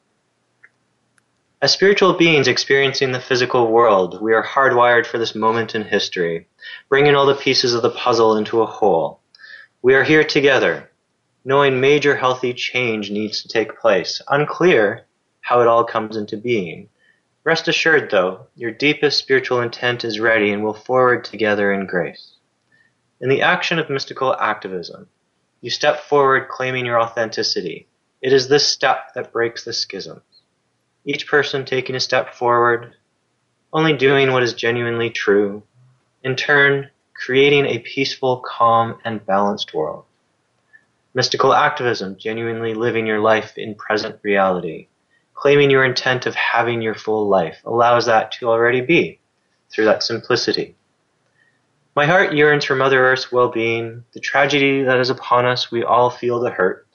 [1.61, 6.49] As spiritual beings experiencing the physical world, we are hardwired for this moment in history,
[6.89, 9.21] bringing all the pieces of the puzzle into a whole.
[9.83, 10.91] We are here together,
[11.47, 14.21] knowing major healthy change needs to take place.
[14.27, 15.07] Unclear
[15.43, 16.89] how it all comes into being.
[17.45, 22.33] Rest assured, though, your deepest spiritual intent is ready and will forward together in grace.
[23.21, 25.07] In the action of mystical activism,
[25.61, 27.87] you step forward claiming your authenticity.
[28.21, 30.25] It is this step that breaks the schisms.
[31.05, 32.97] Each person taking a step forward,
[33.73, 35.63] only doing what is genuinely true,
[36.25, 40.06] in turn, creating a peaceful, calm, and balanced world.
[41.17, 44.89] Mystical activism, genuinely living your life in present reality,
[45.33, 49.19] claiming your intent of having your full life, allows that to already be
[49.71, 50.77] through that simplicity.
[51.95, 54.05] My heart yearns for Mother Earth's well being.
[54.13, 56.87] The tragedy that is upon us, we all feel the hurt.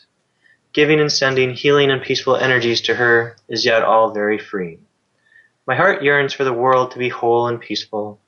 [0.71, 4.77] Giving and sending healing and peaceful energies to her is yet all very free.
[5.65, 8.19] My heart yearns for the world to be whole and peaceful.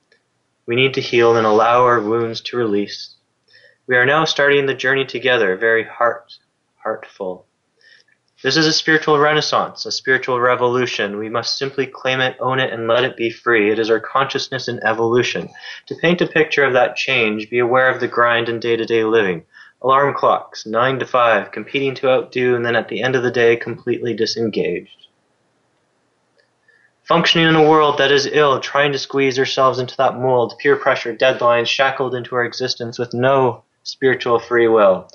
[0.66, 3.13] We need to heal and allow our wounds to release.
[3.86, 6.38] We are now starting the journey together, very heart,
[6.82, 7.44] heartful.
[8.42, 11.18] This is a spiritual renaissance, a spiritual revolution.
[11.18, 13.70] We must simply claim it, own it, and let it be free.
[13.70, 15.50] It is our consciousness in evolution.
[15.88, 18.86] To paint a picture of that change, be aware of the grind in day to
[18.86, 19.44] day living.
[19.82, 23.30] Alarm clocks, 9 to 5, competing to outdo, and then at the end of the
[23.30, 25.08] day, completely disengaged.
[27.02, 30.76] Functioning in a world that is ill, trying to squeeze ourselves into that mold, peer
[30.76, 35.08] pressure, deadlines, shackled into our existence with no spiritual free will.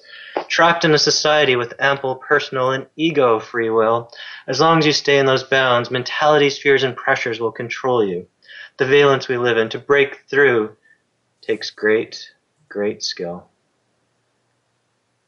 [0.48, 4.12] Trapped in a society with ample personal and ego free will,
[4.48, 8.28] as long as you stay in those bounds, mentalities, fears, and pressures will control you.
[8.78, 10.78] The valence we live in, to break through,
[11.42, 12.32] takes great,
[12.70, 13.50] great skill.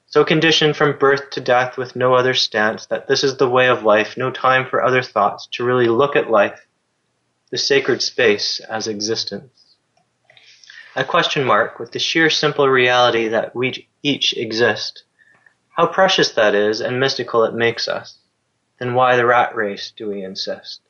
[0.05, 3.67] So conditioned from birth to death with no other stance that this is the way
[3.69, 6.67] of life, no time for other thoughts, to really look at life,
[7.49, 9.60] the sacred space as existence
[10.95, 15.03] a question mark with the sheer simple reality that we each exist.
[15.69, 18.17] How precious that is and mystical it makes us.
[18.77, 20.81] Then why the rat race do we insist?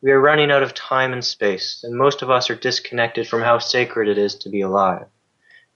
[0.00, 3.42] We are running out of time and space, and most of us are disconnected from
[3.42, 5.06] how sacred it is to be alive.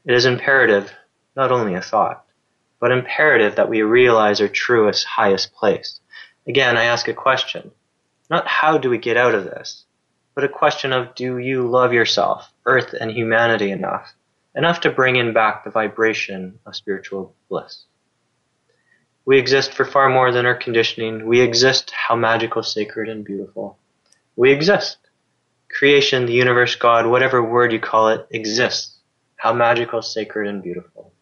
[0.05, 0.93] It is imperative,
[1.37, 2.25] not only a thought,
[2.81, 6.01] but imperative that we realize our truest, highest place.
[6.47, 7.71] Again, I ask a question.
[8.31, 9.85] Not how do we get out of this,
[10.35, 14.13] but a question of do you love yourself, earth and humanity enough,
[14.55, 17.85] enough to bring in back the vibration of spiritual bliss.
[19.25, 21.27] We exist for far more than our conditioning.
[21.27, 23.79] We exist how magical, sacred, and beautiful.
[24.35, 24.97] We exist.
[25.71, 28.99] Creation, the universe, God, whatever word you call it, exists.
[29.37, 31.13] How magical, sacred, and beautiful.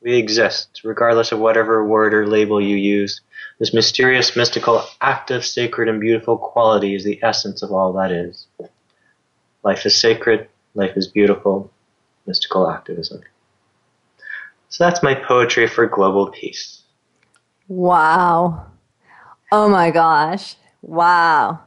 [0.00, 3.20] We exist, regardless of whatever word or label you use.
[3.62, 8.48] This mysterious, mystical, active, sacred, and beautiful quality is the essence of all that is.
[9.62, 11.70] Life is sacred, life is beautiful,
[12.26, 13.20] mystical activism.
[14.68, 16.82] So that's my poetry for global peace.
[17.68, 18.66] Wow.
[19.52, 20.56] Oh my gosh.
[20.80, 21.60] Wow.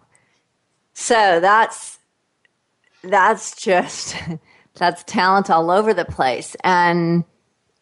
[0.95, 1.97] So that's
[3.05, 4.17] that's just
[4.73, 6.57] that's talent all over the place.
[6.61, 7.23] And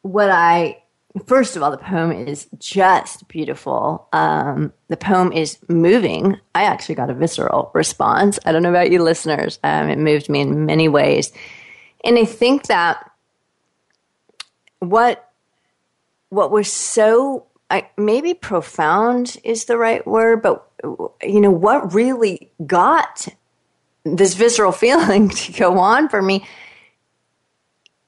[0.03, 0.82] what I
[1.25, 4.07] first of all, the poem is just beautiful.
[4.13, 6.39] Um, the poem is moving.
[6.55, 8.39] I actually got a visceral response.
[8.45, 9.59] I don't know about you listeners.
[9.63, 11.31] Um, it moved me in many ways.
[12.03, 13.09] And I think that
[14.79, 15.29] what
[16.29, 20.67] what was so I, maybe profound is the right word, but
[21.21, 23.27] you know what really got
[24.03, 26.45] this visceral feeling to go on for me.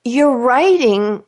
[0.04, 1.24] You're writing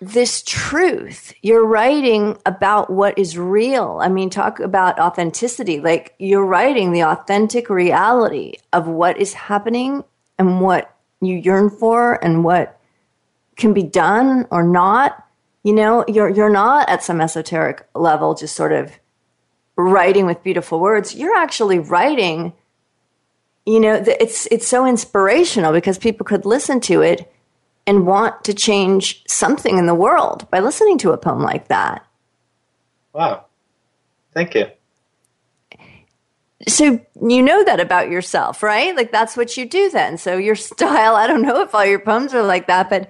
[0.00, 1.32] this truth.
[1.42, 3.98] You're writing about what is real.
[4.00, 5.80] I mean, talk about authenticity.
[5.80, 10.04] Like you're writing the authentic reality of what is happening
[10.38, 12.78] and what you yearn for and what
[13.56, 15.24] can be done or not.
[15.62, 18.92] You know, you're you're not at some esoteric level just sort of
[19.76, 21.14] writing with beautiful words.
[21.14, 22.52] You're actually writing
[23.66, 27.30] you know, it's it's so inspirational because people could listen to it
[27.86, 32.04] and want to change something in the world by listening to a poem like that.
[33.12, 33.46] Wow.
[34.34, 34.66] Thank you.
[36.68, 38.94] So you know that about yourself, right?
[38.96, 40.18] Like that's what you do then.
[40.18, 43.08] So your style, I don't know if all your poems are like that, but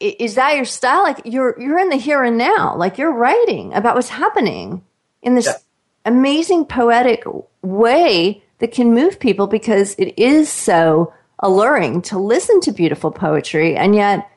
[0.00, 1.02] is that your style?
[1.02, 2.74] Like you're you're in the here and now.
[2.76, 4.82] Like you're writing about what's happening
[5.22, 5.56] in this yeah.
[6.04, 7.22] amazing poetic
[7.62, 13.76] way that can move people because it is so alluring to listen to beautiful poetry
[13.76, 14.28] and yet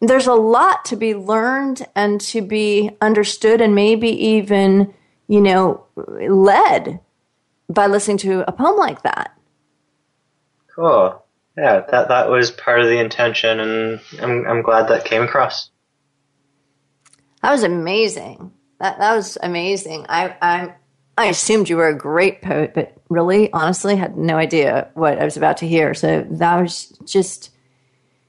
[0.00, 4.94] there's a lot to be learned and to be understood and maybe even
[5.26, 7.00] you know led
[7.68, 9.36] by listening to a poem like that.
[10.74, 11.24] Cool.
[11.56, 15.70] Yeah that that was part of the intention and i'm, I'm glad that came across.
[17.42, 18.52] That was amazing.
[18.80, 20.06] That that was amazing.
[20.08, 20.74] I i
[21.18, 25.24] I assumed you were a great poet, but really, honestly, had no idea what I
[25.24, 25.92] was about to hear.
[25.92, 27.50] So that was just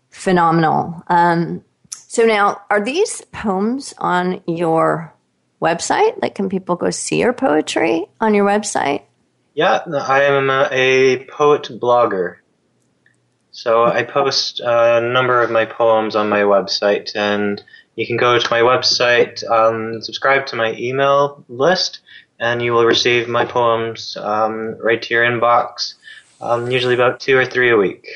[0.09, 1.03] phenomenal.
[1.07, 5.13] Um, so now, are these poems on your
[5.61, 6.19] website?
[6.19, 9.03] Like, can people go see your poetry on your website?
[9.53, 12.37] Yeah, I am a, a poet blogger.
[13.51, 17.61] So I post a number of my poems on my website, and
[17.95, 21.99] you can go to my website, um, subscribe to my email list,
[22.39, 25.95] and you will receive my poems um, right to your inbox,
[26.41, 28.07] um, usually about two or three a week.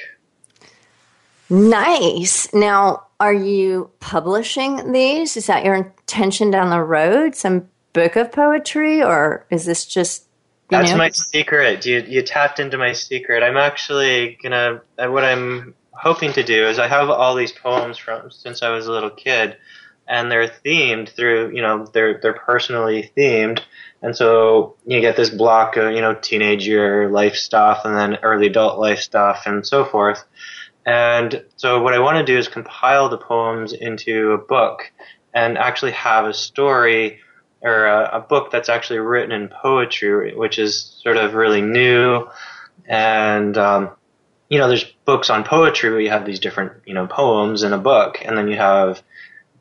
[1.49, 2.51] Nice.
[2.53, 5.37] Now, are you publishing these?
[5.37, 7.35] Is that your intention down the road?
[7.35, 10.25] Some book of poetry, or is this just?
[10.69, 10.97] That's know?
[10.97, 11.85] my secret.
[11.85, 13.43] You you tapped into my secret.
[13.43, 14.81] I'm actually gonna.
[14.97, 18.69] Uh, what I'm hoping to do is I have all these poems from since I
[18.71, 19.57] was a little kid,
[20.07, 21.55] and they're themed through.
[21.55, 23.61] You know, they're they're personally themed
[24.03, 28.17] and so you get this block of, you know, teenage year life stuff and then
[28.21, 30.25] early adult life stuff and so forth.
[30.85, 34.91] And so what I want to do is compile the poems into a book
[35.33, 37.19] and actually have a story
[37.61, 42.27] or a, a book that's actually written in poetry, which is sort of really new.
[42.85, 43.91] And, um,
[44.49, 47.71] you know, there's books on poetry where you have these different, you know, poems in
[47.71, 49.01] a book, and then you have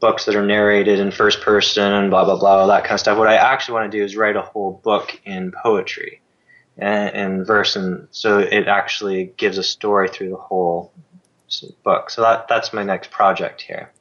[0.03, 3.01] books that are narrated in first person and blah blah blah all that kind of
[3.01, 3.17] stuff.
[3.17, 6.21] What I actually want to do is write a whole book in poetry
[6.77, 10.93] and in verse, and so it actually gives a story through the whole
[11.85, 12.11] book.
[12.11, 13.93] So that that's my next project here.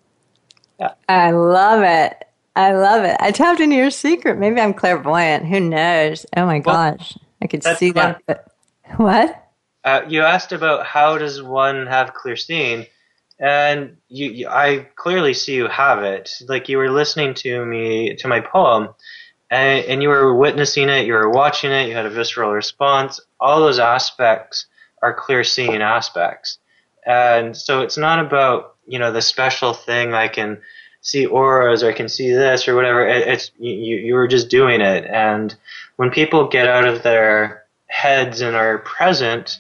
[0.80, 0.94] Yeah.
[1.08, 2.28] I love it.
[2.56, 3.16] I love it.
[3.20, 4.40] I tapped into your secret.
[4.40, 5.46] Maybe I'm clairvoyant.
[5.46, 6.26] Who knows?
[6.36, 7.94] Oh my well, gosh, I could see fun.
[7.94, 8.22] that.
[8.26, 8.48] But,
[8.98, 9.38] what?
[9.84, 12.88] Uh, you asked about how does one have clear seeing
[13.42, 16.32] and you, you, I clearly see you have it.
[16.48, 18.90] Like you were listening to me to my poem,
[19.50, 23.20] and, and you were witnessing it, you were watching it, you had a visceral response.
[23.40, 24.68] All those aspects
[25.02, 26.60] are clear seeing aspects,
[27.06, 30.62] and so it's not about you know the special thing I can
[31.02, 33.08] see auras or I can see this or whatever.
[33.08, 35.56] It, it's you, you were just doing it, and
[35.96, 39.60] when people get out of their heads and are present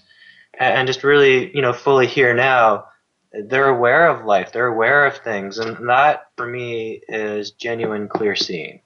[0.59, 2.85] and just really you know fully here now
[3.33, 8.35] they're aware of life, they're aware of things, and that for me is genuine clear
[8.35, 8.81] seeing.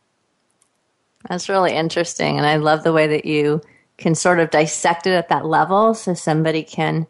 [1.28, 3.62] That's really interesting, and I love the way that you
[3.98, 7.08] can sort of dissect it at that level so somebody can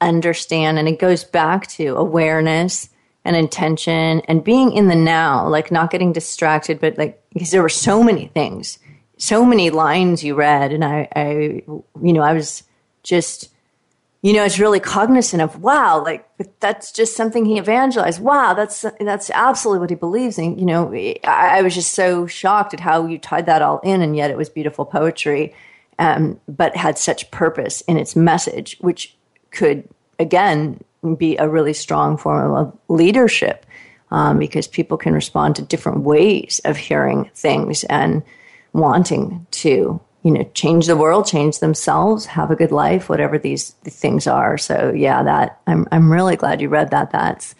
[0.00, 2.90] understand and it goes back to awareness
[3.24, 7.62] and intention and being in the now like not getting distracted but like because there
[7.62, 8.78] were so many things
[9.16, 11.30] so many lines you read and i i
[12.02, 12.64] you know i was
[13.02, 13.48] just
[14.24, 16.26] you know, it's really cognizant of, wow, like
[16.58, 18.22] that's just something he evangelized.
[18.22, 20.58] Wow, that's that's absolutely what he believes in.
[20.58, 24.00] You know, I, I was just so shocked at how you tied that all in,
[24.00, 25.54] and yet it was beautiful poetry,
[25.98, 29.14] um, but had such purpose in its message, which
[29.50, 29.86] could
[30.18, 30.82] again
[31.18, 33.66] be a really strong form of leadership,
[34.10, 38.22] um, because people can respond to different ways of hearing things and
[38.72, 43.70] wanting to you know, change the world, change themselves, have a good life, whatever these,
[43.84, 44.56] things are.
[44.56, 47.12] So yeah, that I'm I'm really glad you read that.
[47.12, 47.54] That's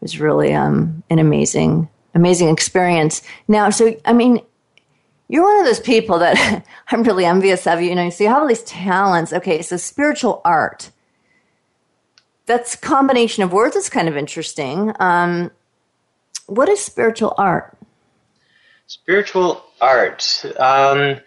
[0.00, 3.22] was really um, an amazing amazing experience.
[3.46, 4.40] Now, so I mean,
[5.28, 7.80] you're one of those people that I'm really envious of.
[7.80, 9.32] You you know, so you have all these talents.
[9.32, 10.90] Okay, so spiritual art.
[12.46, 13.76] That's combination of words.
[13.76, 14.92] It's kind of interesting.
[14.98, 15.52] Um,
[16.46, 17.78] what is spiritual art?
[18.88, 20.44] Spiritual art.
[20.58, 21.20] Um,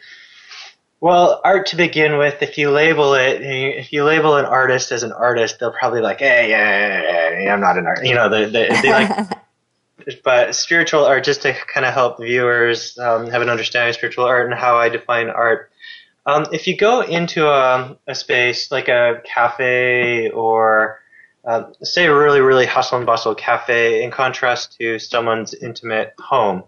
[1.03, 5.03] well, art to begin with, if you label it, if you label an artist as
[5.03, 8.07] an artist, they'll probably like, hey, yeah, yeah, yeah I'm not an artist.
[8.07, 9.27] You know, they, they, they like.
[10.23, 14.23] but spiritual art, just to kind of help viewers um, have an understanding of spiritual
[14.23, 15.73] art and how I define art.
[16.25, 21.01] Um, if you go into a, a, space like a cafe or
[21.43, 26.63] uh, say a really, really hustle and bustle cafe in contrast to someone's intimate home,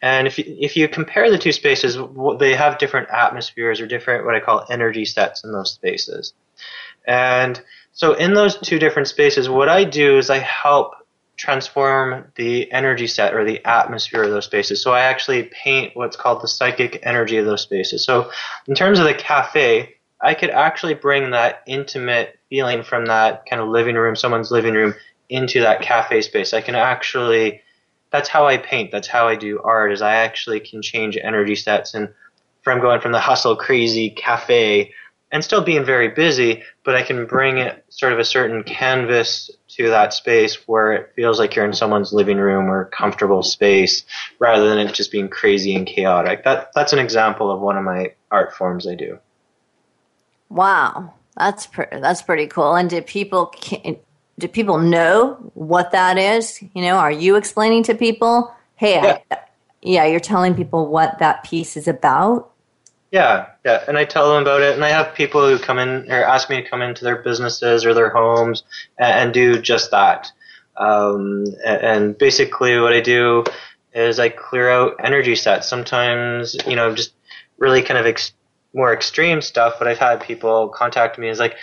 [0.00, 1.98] and if you, if you compare the two spaces,
[2.38, 6.34] they have different atmospheres or different what I call energy sets in those spaces.
[7.06, 7.60] And
[7.92, 10.94] so in those two different spaces, what I do is I help
[11.36, 14.82] transform the energy set or the atmosphere of those spaces.
[14.82, 18.04] So I actually paint what's called the psychic energy of those spaces.
[18.04, 18.30] So
[18.66, 23.62] in terms of the cafe, I could actually bring that intimate feeling from that kind
[23.62, 24.94] of living room, someone's living room,
[25.28, 26.52] into that cafe space.
[26.54, 27.62] I can actually
[28.10, 28.90] that's how I paint.
[28.90, 29.92] That's how I do art.
[29.92, 32.08] Is I actually can change energy sets and
[32.62, 34.92] from going from the hustle crazy cafe
[35.30, 39.50] and still being very busy, but I can bring it sort of a certain canvas
[39.68, 44.04] to that space where it feels like you're in someone's living room or comfortable space
[44.38, 46.44] rather than it just being crazy and chaotic.
[46.44, 49.18] That that's an example of one of my art forms I do.
[50.48, 52.74] Wow, that's pre- that's pretty cool.
[52.74, 53.54] And do people
[54.38, 56.62] do people know what that is?
[56.74, 59.38] You know, are you explaining to people, hey, yeah, I,
[59.82, 62.50] yeah you're telling people what that piece is about?
[63.10, 66.10] Yeah, yeah, and I tell them about it, and I have people who come in
[66.12, 68.62] or ask me to come into their businesses or their homes
[68.98, 70.30] and, and do just that.
[70.76, 73.44] Um, and basically, what I do
[73.94, 75.66] is I clear out energy sets.
[75.66, 77.14] Sometimes, you know, just
[77.56, 78.32] really kind of ex-
[78.74, 79.76] more extreme stuff.
[79.78, 81.56] But I've had people contact me as like,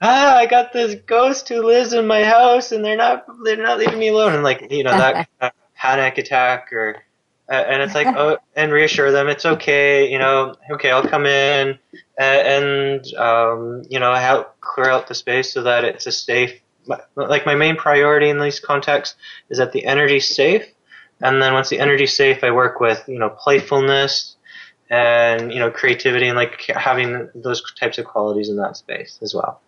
[0.00, 3.78] ah, I got this ghost who lives in my house, and they're not they're not
[3.78, 5.28] leaving me alone, and like you know that
[5.74, 7.02] panic attack or.
[7.48, 11.26] Uh, and it's like, oh, and reassure them it's okay, you know, okay, I'll come
[11.26, 11.76] in
[12.16, 16.60] and, and um, you know, help clear out the space so that it's a safe.
[17.16, 19.16] Like my main priority in these contexts
[19.48, 20.64] is that the energy's safe,
[21.20, 24.36] and then once the energy's safe, I work with you know playfulness
[24.88, 29.34] and you know creativity and like having those types of qualities in that space as
[29.34, 29.60] well.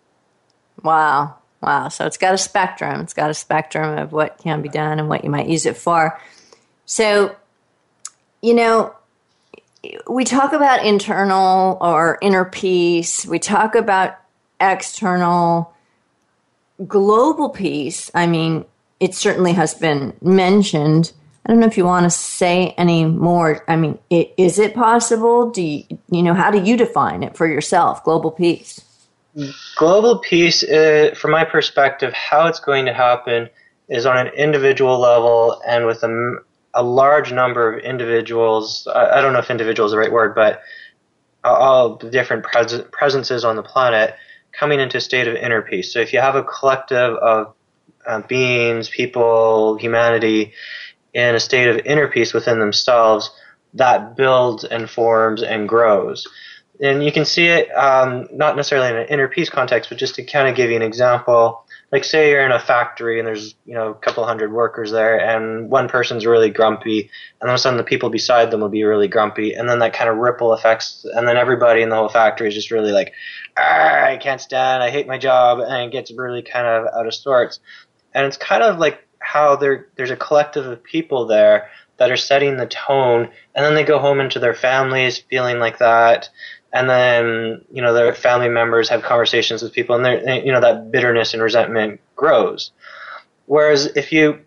[0.82, 1.36] Wow.
[1.60, 1.88] Wow.
[1.88, 3.00] So it's got a spectrum.
[3.00, 5.76] It's got a spectrum of what can be done and what you might use it
[5.76, 6.20] for.
[6.86, 7.36] So,
[8.40, 8.94] you know,
[10.08, 14.16] we talk about internal or inner peace, we talk about
[14.60, 15.74] external
[16.86, 18.10] global peace.
[18.14, 18.64] I mean,
[19.00, 21.12] it certainly has been mentioned.
[21.44, 23.64] I don't know if you want to say any more.
[23.66, 25.50] I mean, is it possible?
[25.50, 28.80] Do you, you know, how do you define it for yourself, global peace?
[29.76, 33.48] Global peace, is, from my perspective, how it's going to happen
[33.88, 36.36] is on an individual level and with a,
[36.74, 38.86] a large number of individuals.
[38.86, 40.60] I, I, don't know if individual is the right word, but
[41.44, 44.14] all the different pres- presences on the planet
[44.52, 45.92] coming into a state of inner peace.
[45.92, 47.54] So if you have a collective of
[48.06, 50.52] uh, beings, people, humanity
[51.14, 53.30] in a state of inner peace within themselves,
[53.74, 56.26] that builds and forms and grows
[56.80, 60.14] and you can see it um, not necessarily in an inner peace context, but just
[60.16, 61.64] to kind of give you an example.
[61.90, 65.20] Like say you're in a factory and there's you know a couple hundred workers there,
[65.20, 67.10] and one person's really grumpy,
[67.40, 69.80] and all of a sudden the people beside them will be really grumpy, and then
[69.80, 72.92] that kind of ripple effects, and then everybody in the whole factory is just really
[72.92, 73.12] like,
[73.58, 77.14] I can't stand, I hate my job, and it gets really kind of out of
[77.14, 77.60] sorts.
[78.14, 81.68] And it's kind of like how there there's a collective of people there
[81.98, 85.78] that are setting the tone, and then they go home into their families feeling like
[85.78, 86.30] that
[86.72, 90.90] and then you know their family members have conversations with people, and you know that
[90.90, 92.70] bitterness and resentment grows.
[93.46, 94.40] Whereas if you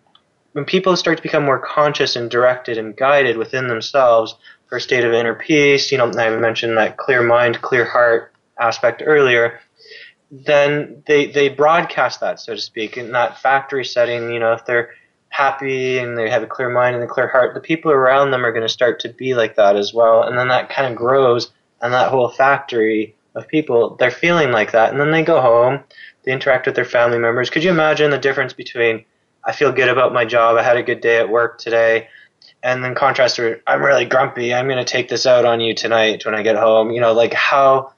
[0.52, 4.34] when people start to become more conscious and directed and guided within themselves
[4.68, 8.32] for a state of inner peace, you know, I mentioned that clear mind, clear heart
[8.58, 9.60] aspect earlier,
[10.30, 14.32] then they they broadcast that, so to speak, in that factory setting.
[14.32, 14.90] You know, if they're
[15.28, 18.44] happy and they have a clear mind and a clear heart, the people around them
[18.44, 20.98] are going to start to be like that as well, and then that kind of
[20.98, 24.90] grows and that whole factory of people, they're feeling like that.
[24.90, 25.80] And then they go home,
[26.24, 27.50] they interact with their family members.
[27.50, 29.04] Could you imagine the difference between
[29.44, 32.08] I feel good about my job, I had a good day at work today,
[32.62, 35.74] and then contrast to I'm really grumpy, I'm going to take this out on you
[35.74, 36.90] tonight when I get home.
[36.90, 37.92] You know, like how,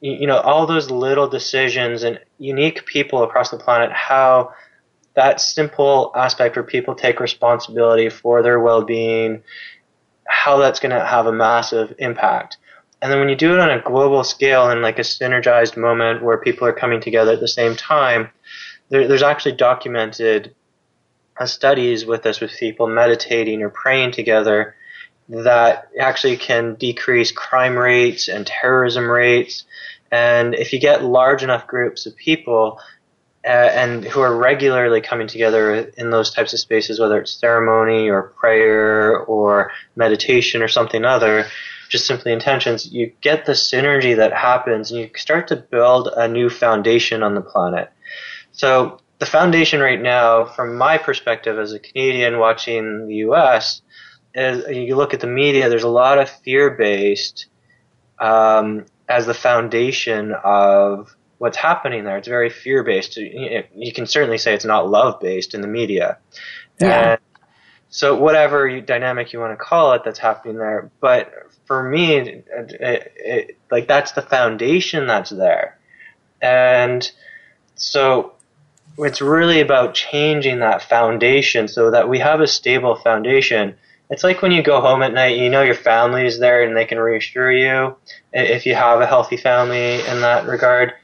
[0.00, 4.54] you know, all those little decisions and unique people across the planet, how
[5.14, 9.42] that simple aspect where people take responsibility for their well being,
[10.26, 12.56] how that's going to have a massive impact.
[13.02, 16.22] And then when you do it on a global scale in like a synergized moment
[16.22, 18.30] where people are coming together at the same time,
[18.88, 20.54] there, there's actually documented
[21.38, 24.74] uh, studies with this with people meditating or praying together
[25.28, 29.64] that actually can decrease crime rates and terrorism rates.
[30.10, 32.80] And if you get large enough groups of people
[33.44, 38.08] uh, and who are regularly coming together in those types of spaces, whether it's ceremony
[38.08, 41.46] or prayer or meditation or something other,
[41.88, 46.28] just simply intentions, you get the synergy that happens and you start to build a
[46.28, 47.90] new foundation on the planet.
[48.52, 53.82] So the foundation right now, from my perspective as a Canadian watching the US,
[54.34, 57.46] is you look at the media, there's a lot of fear based
[58.18, 62.18] um, as the foundation of what's happening there.
[62.18, 63.16] It's very fear based.
[63.16, 66.18] You can certainly say it's not love based in the media.
[66.80, 67.12] Yeah.
[67.12, 67.20] And
[67.88, 70.90] so whatever you, dynamic you want to call it, that's happening there.
[71.00, 71.32] But
[71.66, 75.78] for me, it, it, it, like that's the foundation that's there,
[76.40, 77.10] and
[77.74, 78.32] so
[78.98, 83.76] it's really about changing that foundation so that we have a stable foundation.
[84.08, 86.76] It's like when you go home at night, you know your family is there and
[86.76, 87.96] they can reassure you
[88.32, 90.94] if you have a healthy family in that regard.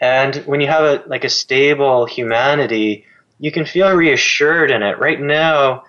[0.00, 3.04] And when you have a like a stable humanity,
[3.38, 4.98] you can feel reassured in it.
[4.98, 5.84] Right now,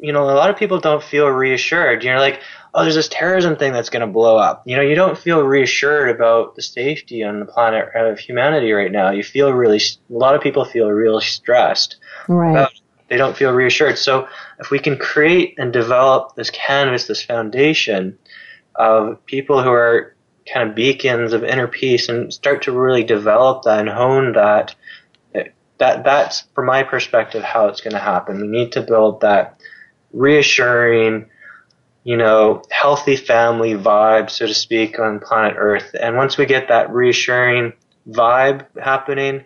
[0.00, 2.02] you know, a lot of people don't feel reassured.
[2.02, 2.40] You're like,
[2.74, 4.64] oh, there's this terrorism thing that's going to blow up.
[4.66, 8.72] You know, you don't feel reassured about the safety on the planet uh, of humanity
[8.72, 9.10] right now.
[9.12, 11.96] You feel really, a lot of people feel really stressed.
[12.26, 12.56] Right.
[12.56, 12.68] Uh,
[13.08, 13.96] they don't feel reassured.
[13.96, 14.26] So
[14.58, 18.18] if we can create and develop this canvas, this foundation
[18.74, 20.16] of people who are
[20.52, 24.74] kind of beacons of inner peace and start to really develop that and hone that,
[25.34, 25.42] uh,
[25.78, 28.40] that that's from my perspective how it's going to happen.
[28.40, 29.60] We need to build that
[30.12, 31.26] reassuring,
[32.04, 35.96] you know, healthy family vibe, so to speak, on planet Earth.
[35.98, 37.72] And once we get that reassuring
[38.08, 39.44] vibe happening,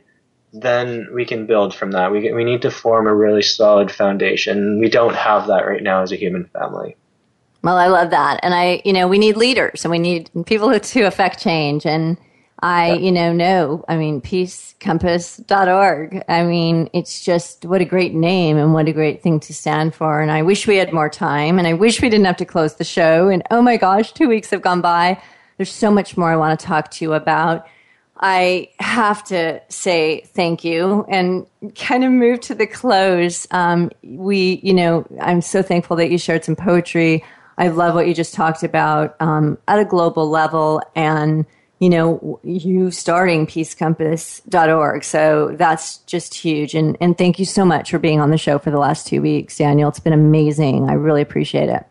[0.52, 2.10] then we can build from that.
[2.10, 4.80] We, we need to form a really solid foundation.
[4.80, 6.96] We don't have that right now as a human family.
[7.62, 8.40] Well, I love that.
[8.42, 11.86] And I, you know, we need leaders and we need people to affect change.
[11.86, 12.18] And
[12.60, 16.24] I, you know, know, I mean, peacecompass.org.
[16.28, 19.94] I mean, it's just what a great name and what a great thing to stand
[19.94, 20.20] for.
[20.20, 22.74] And I wish we had more time and I wish we didn't have to close
[22.74, 23.28] the show.
[23.28, 25.22] And oh my gosh, two weeks have gone by.
[25.56, 27.66] There's so much more I want to talk to you about.
[28.20, 31.46] I have to say thank you and
[31.76, 33.46] kind of move to the close.
[33.52, 37.24] Um, we, you know, I'm so thankful that you shared some poetry.
[37.58, 41.46] I love what you just talked about um, at a global level and
[41.80, 45.04] you know, you starting peacecompass.org.
[45.04, 46.74] So that's just huge.
[46.74, 49.22] And, and thank you so much for being on the show for the last two
[49.22, 49.88] weeks, Daniel.
[49.88, 50.90] It's been amazing.
[50.90, 51.86] I really appreciate it.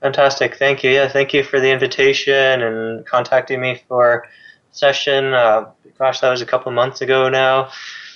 [0.00, 0.56] Fantastic.
[0.56, 0.90] Thank you.
[0.90, 4.28] Yeah, thank you for the invitation and contacting me for
[4.70, 5.32] session.
[5.32, 7.70] Uh, gosh, that was a couple months ago now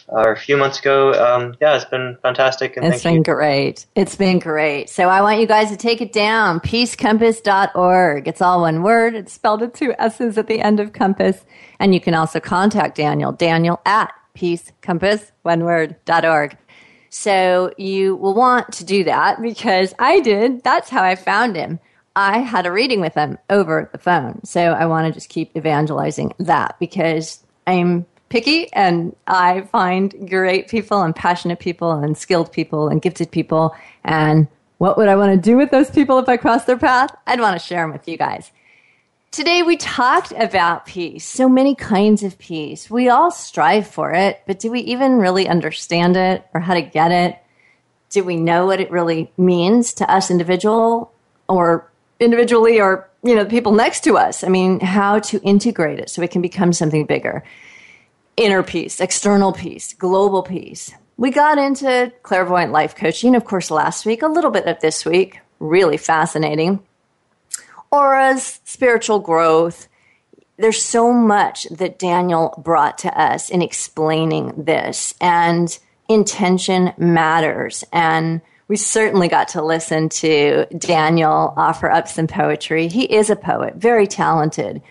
[0.09, 1.12] or a few months ago.
[1.12, 2.76] Um, yeah, it's been fantastic.
[2.76, 3.22] And it's been you.
[3.22, 3.86] great.
[3.94, 4.88] It's been great.
[4.88, 6.61] So I want you guys to take it down.
[6.61, 8.28] Peacecompass.org.
[8.28, 9.14] It's all one word.
[9.14, 11.44] It's spelled with two S's at the end of compass.
[11.78, 16.56] And you can also contact Daniel, Daniel at peacecompass, one word, dot org.
[17.11, 20.62] So you will want to do that because I did.
[20.62, 21.80] That's how I found him.
[22.16, 24.44] I had a reading with him over the phone.
[24.44, 30.68] So I want to just keep evangelizing that because I'm picky and I find great
[30.68, 33.74] people and passionate people and skilled people and gifted people.
[34.05, 34.49] And
[34.79, 37.14] what would I want to do with those people if I crossed their path?
[37.26, 38.51] I'd want to share them with you guys.
[39.31, 42.91] Today we talked about peace, so many kinds of peace.
[42.91, 46.83] We all strive for it, but do we even really understand it or how to
[46.83, 47.39] get it?
[48.11, 51.12] Do we know what it really means to us individual
[51.47, 54.43] or individually or you know the people next to us?
[54.43, 57.45] I mean, how to integrate it so it can become something bigger
[58.39, 60.93] inner peace, external peace, global peace.
[61.16, 65.05] We got into clairvoyant life coaching, of course, last week, a little bit of this
[65.05, 66.78] week, really fascinating.
[67.91, 69.89] Auras, spiritual growth.
[70.57, 75.76] There's so much that Daniel brought to us in explaining this, and
[76.09, 77.84] intention matters.
[77.93, 82.86] And we certainly got to listen to Daniel offer up some poetry.
[82.86, 84.82] He is a poet, very talented,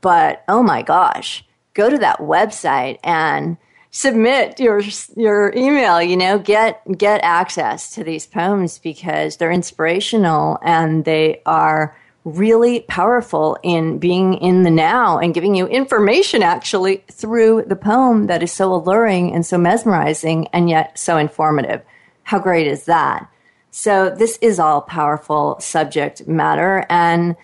[0.00, 1.44] but oh my gosh
[1.74, 3.56] go to that website and
[3.90, 4.82] submit your
[5.16, 11.40] your email you know get get access to these poems because they're inspirational and they
[11.46, 17.76] are really powerful in being in the now and giving you information actually through the
[17.76, 21.82] poem that is so alluring and so mesmerizing and yet so informative.
[22.22, 23.28] How great is that?
[23.70, 26.86] So this is all powerful subject matter.
[26.88, 27.36] And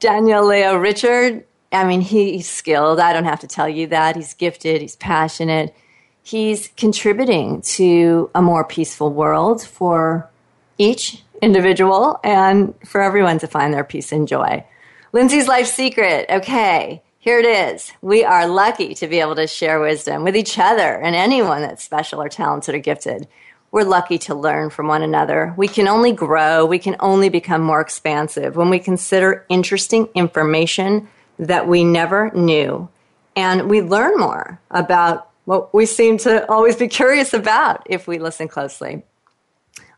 [0.00, 1.44] Daniel Leo Richard
[1.80, 3.00] I mean, he's skilled.
[3.00, 4.16] I don't have to tell you that.
[4.16, 5.74] He's gifted, he's passionate.
[6.22, 10.28] He's contributing to a more peaceful world for
[10.76, 14.64] each individual and for everyone to find their peace and joy.
[15.12, 16.26] Linzi's life secret.
[16.28, 17.92] Okay, here it is.
[18.02, 21.84] We are lucky to be able to share wisdom with each other and anyone that's
[21.84, 23.28] special or talented or gifted.
[23.70, 25.52] we're lucky to learn from one another.
[25.56, 31.08] We can only grow, we can only become more expansive when we consider interesting information
[31.38, 32.88] that we never knew.
[33.34, 38.18] And we learn more about what we seem to always be curious about if we
[38.18, 39.04] listen closely.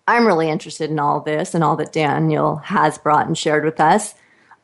[0.07, 3.81] I'm really interested in all this and all that Daniel has brought and shared with
[3.81, 4.15] us.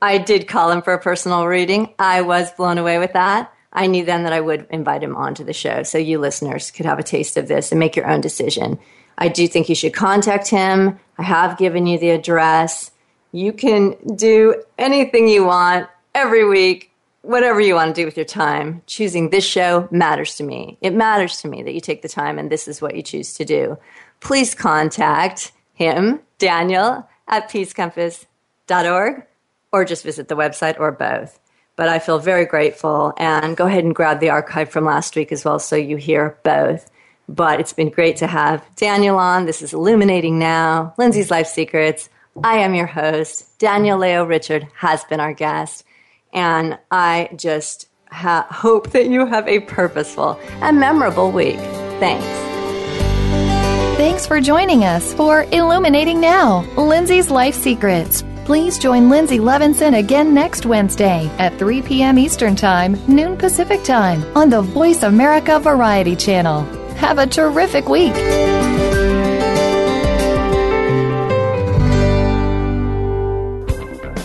[0.01, 1.95] I did call him for a personal reading.
[1.99, 3.53] I was blown away with that.
[3.73, 6.87] I knew then that I would invite him onto the show so you listeners could
[6.87, 8.79] have a taste of this and make your own decision.
[9.19, 10.99] I do think you should contact him.
[11.19, 12.91] I have given you the address.
[13.33, 16.93] You can do anything you want every week,
[17.23, 18.83] whatever you want to do with your time.
[18.87, 20.79] Choosing this show matters to me.
[20.81, 23.35] It matters to me that you take the time and this is what you choose
[23.35, 23.79] to do.
[24.21, 29.27] Please contact him, Daniel, at peacecompass.org,
[29.73, 31.39] or just visit the website or both.
[31.77, 35.33] But I feel very grateful and go ahead and grab the archive from last week
[35.33, 36.89] as well so you hear both.
[37.29, 39.47] But it's been great to have Daniel on.
[39.47, 42.09] This is Illuminating Now, Linzi's Life Secrets.
[42.45, 43.59] I am your host.
[43.59, 45.85] Daniel Leo Richard has been our guest.
[46.35, 51.59] And I just ha- hope that you have a purposeful and memorable week.
[52.01, 52.25] Thanks.
[53.97, 58.25] Thanks for joining us for Illuminating Now, Linzi's Life Secrets.
[58.45, 62.19] Please join Linzi Levinson again next Wednesday at 3 p.m.
[62.19, 66.63] Eastern Time, noon Pacific Time on the Voice America Variety Channel.
[66.97, 68.13] Have a terrific week.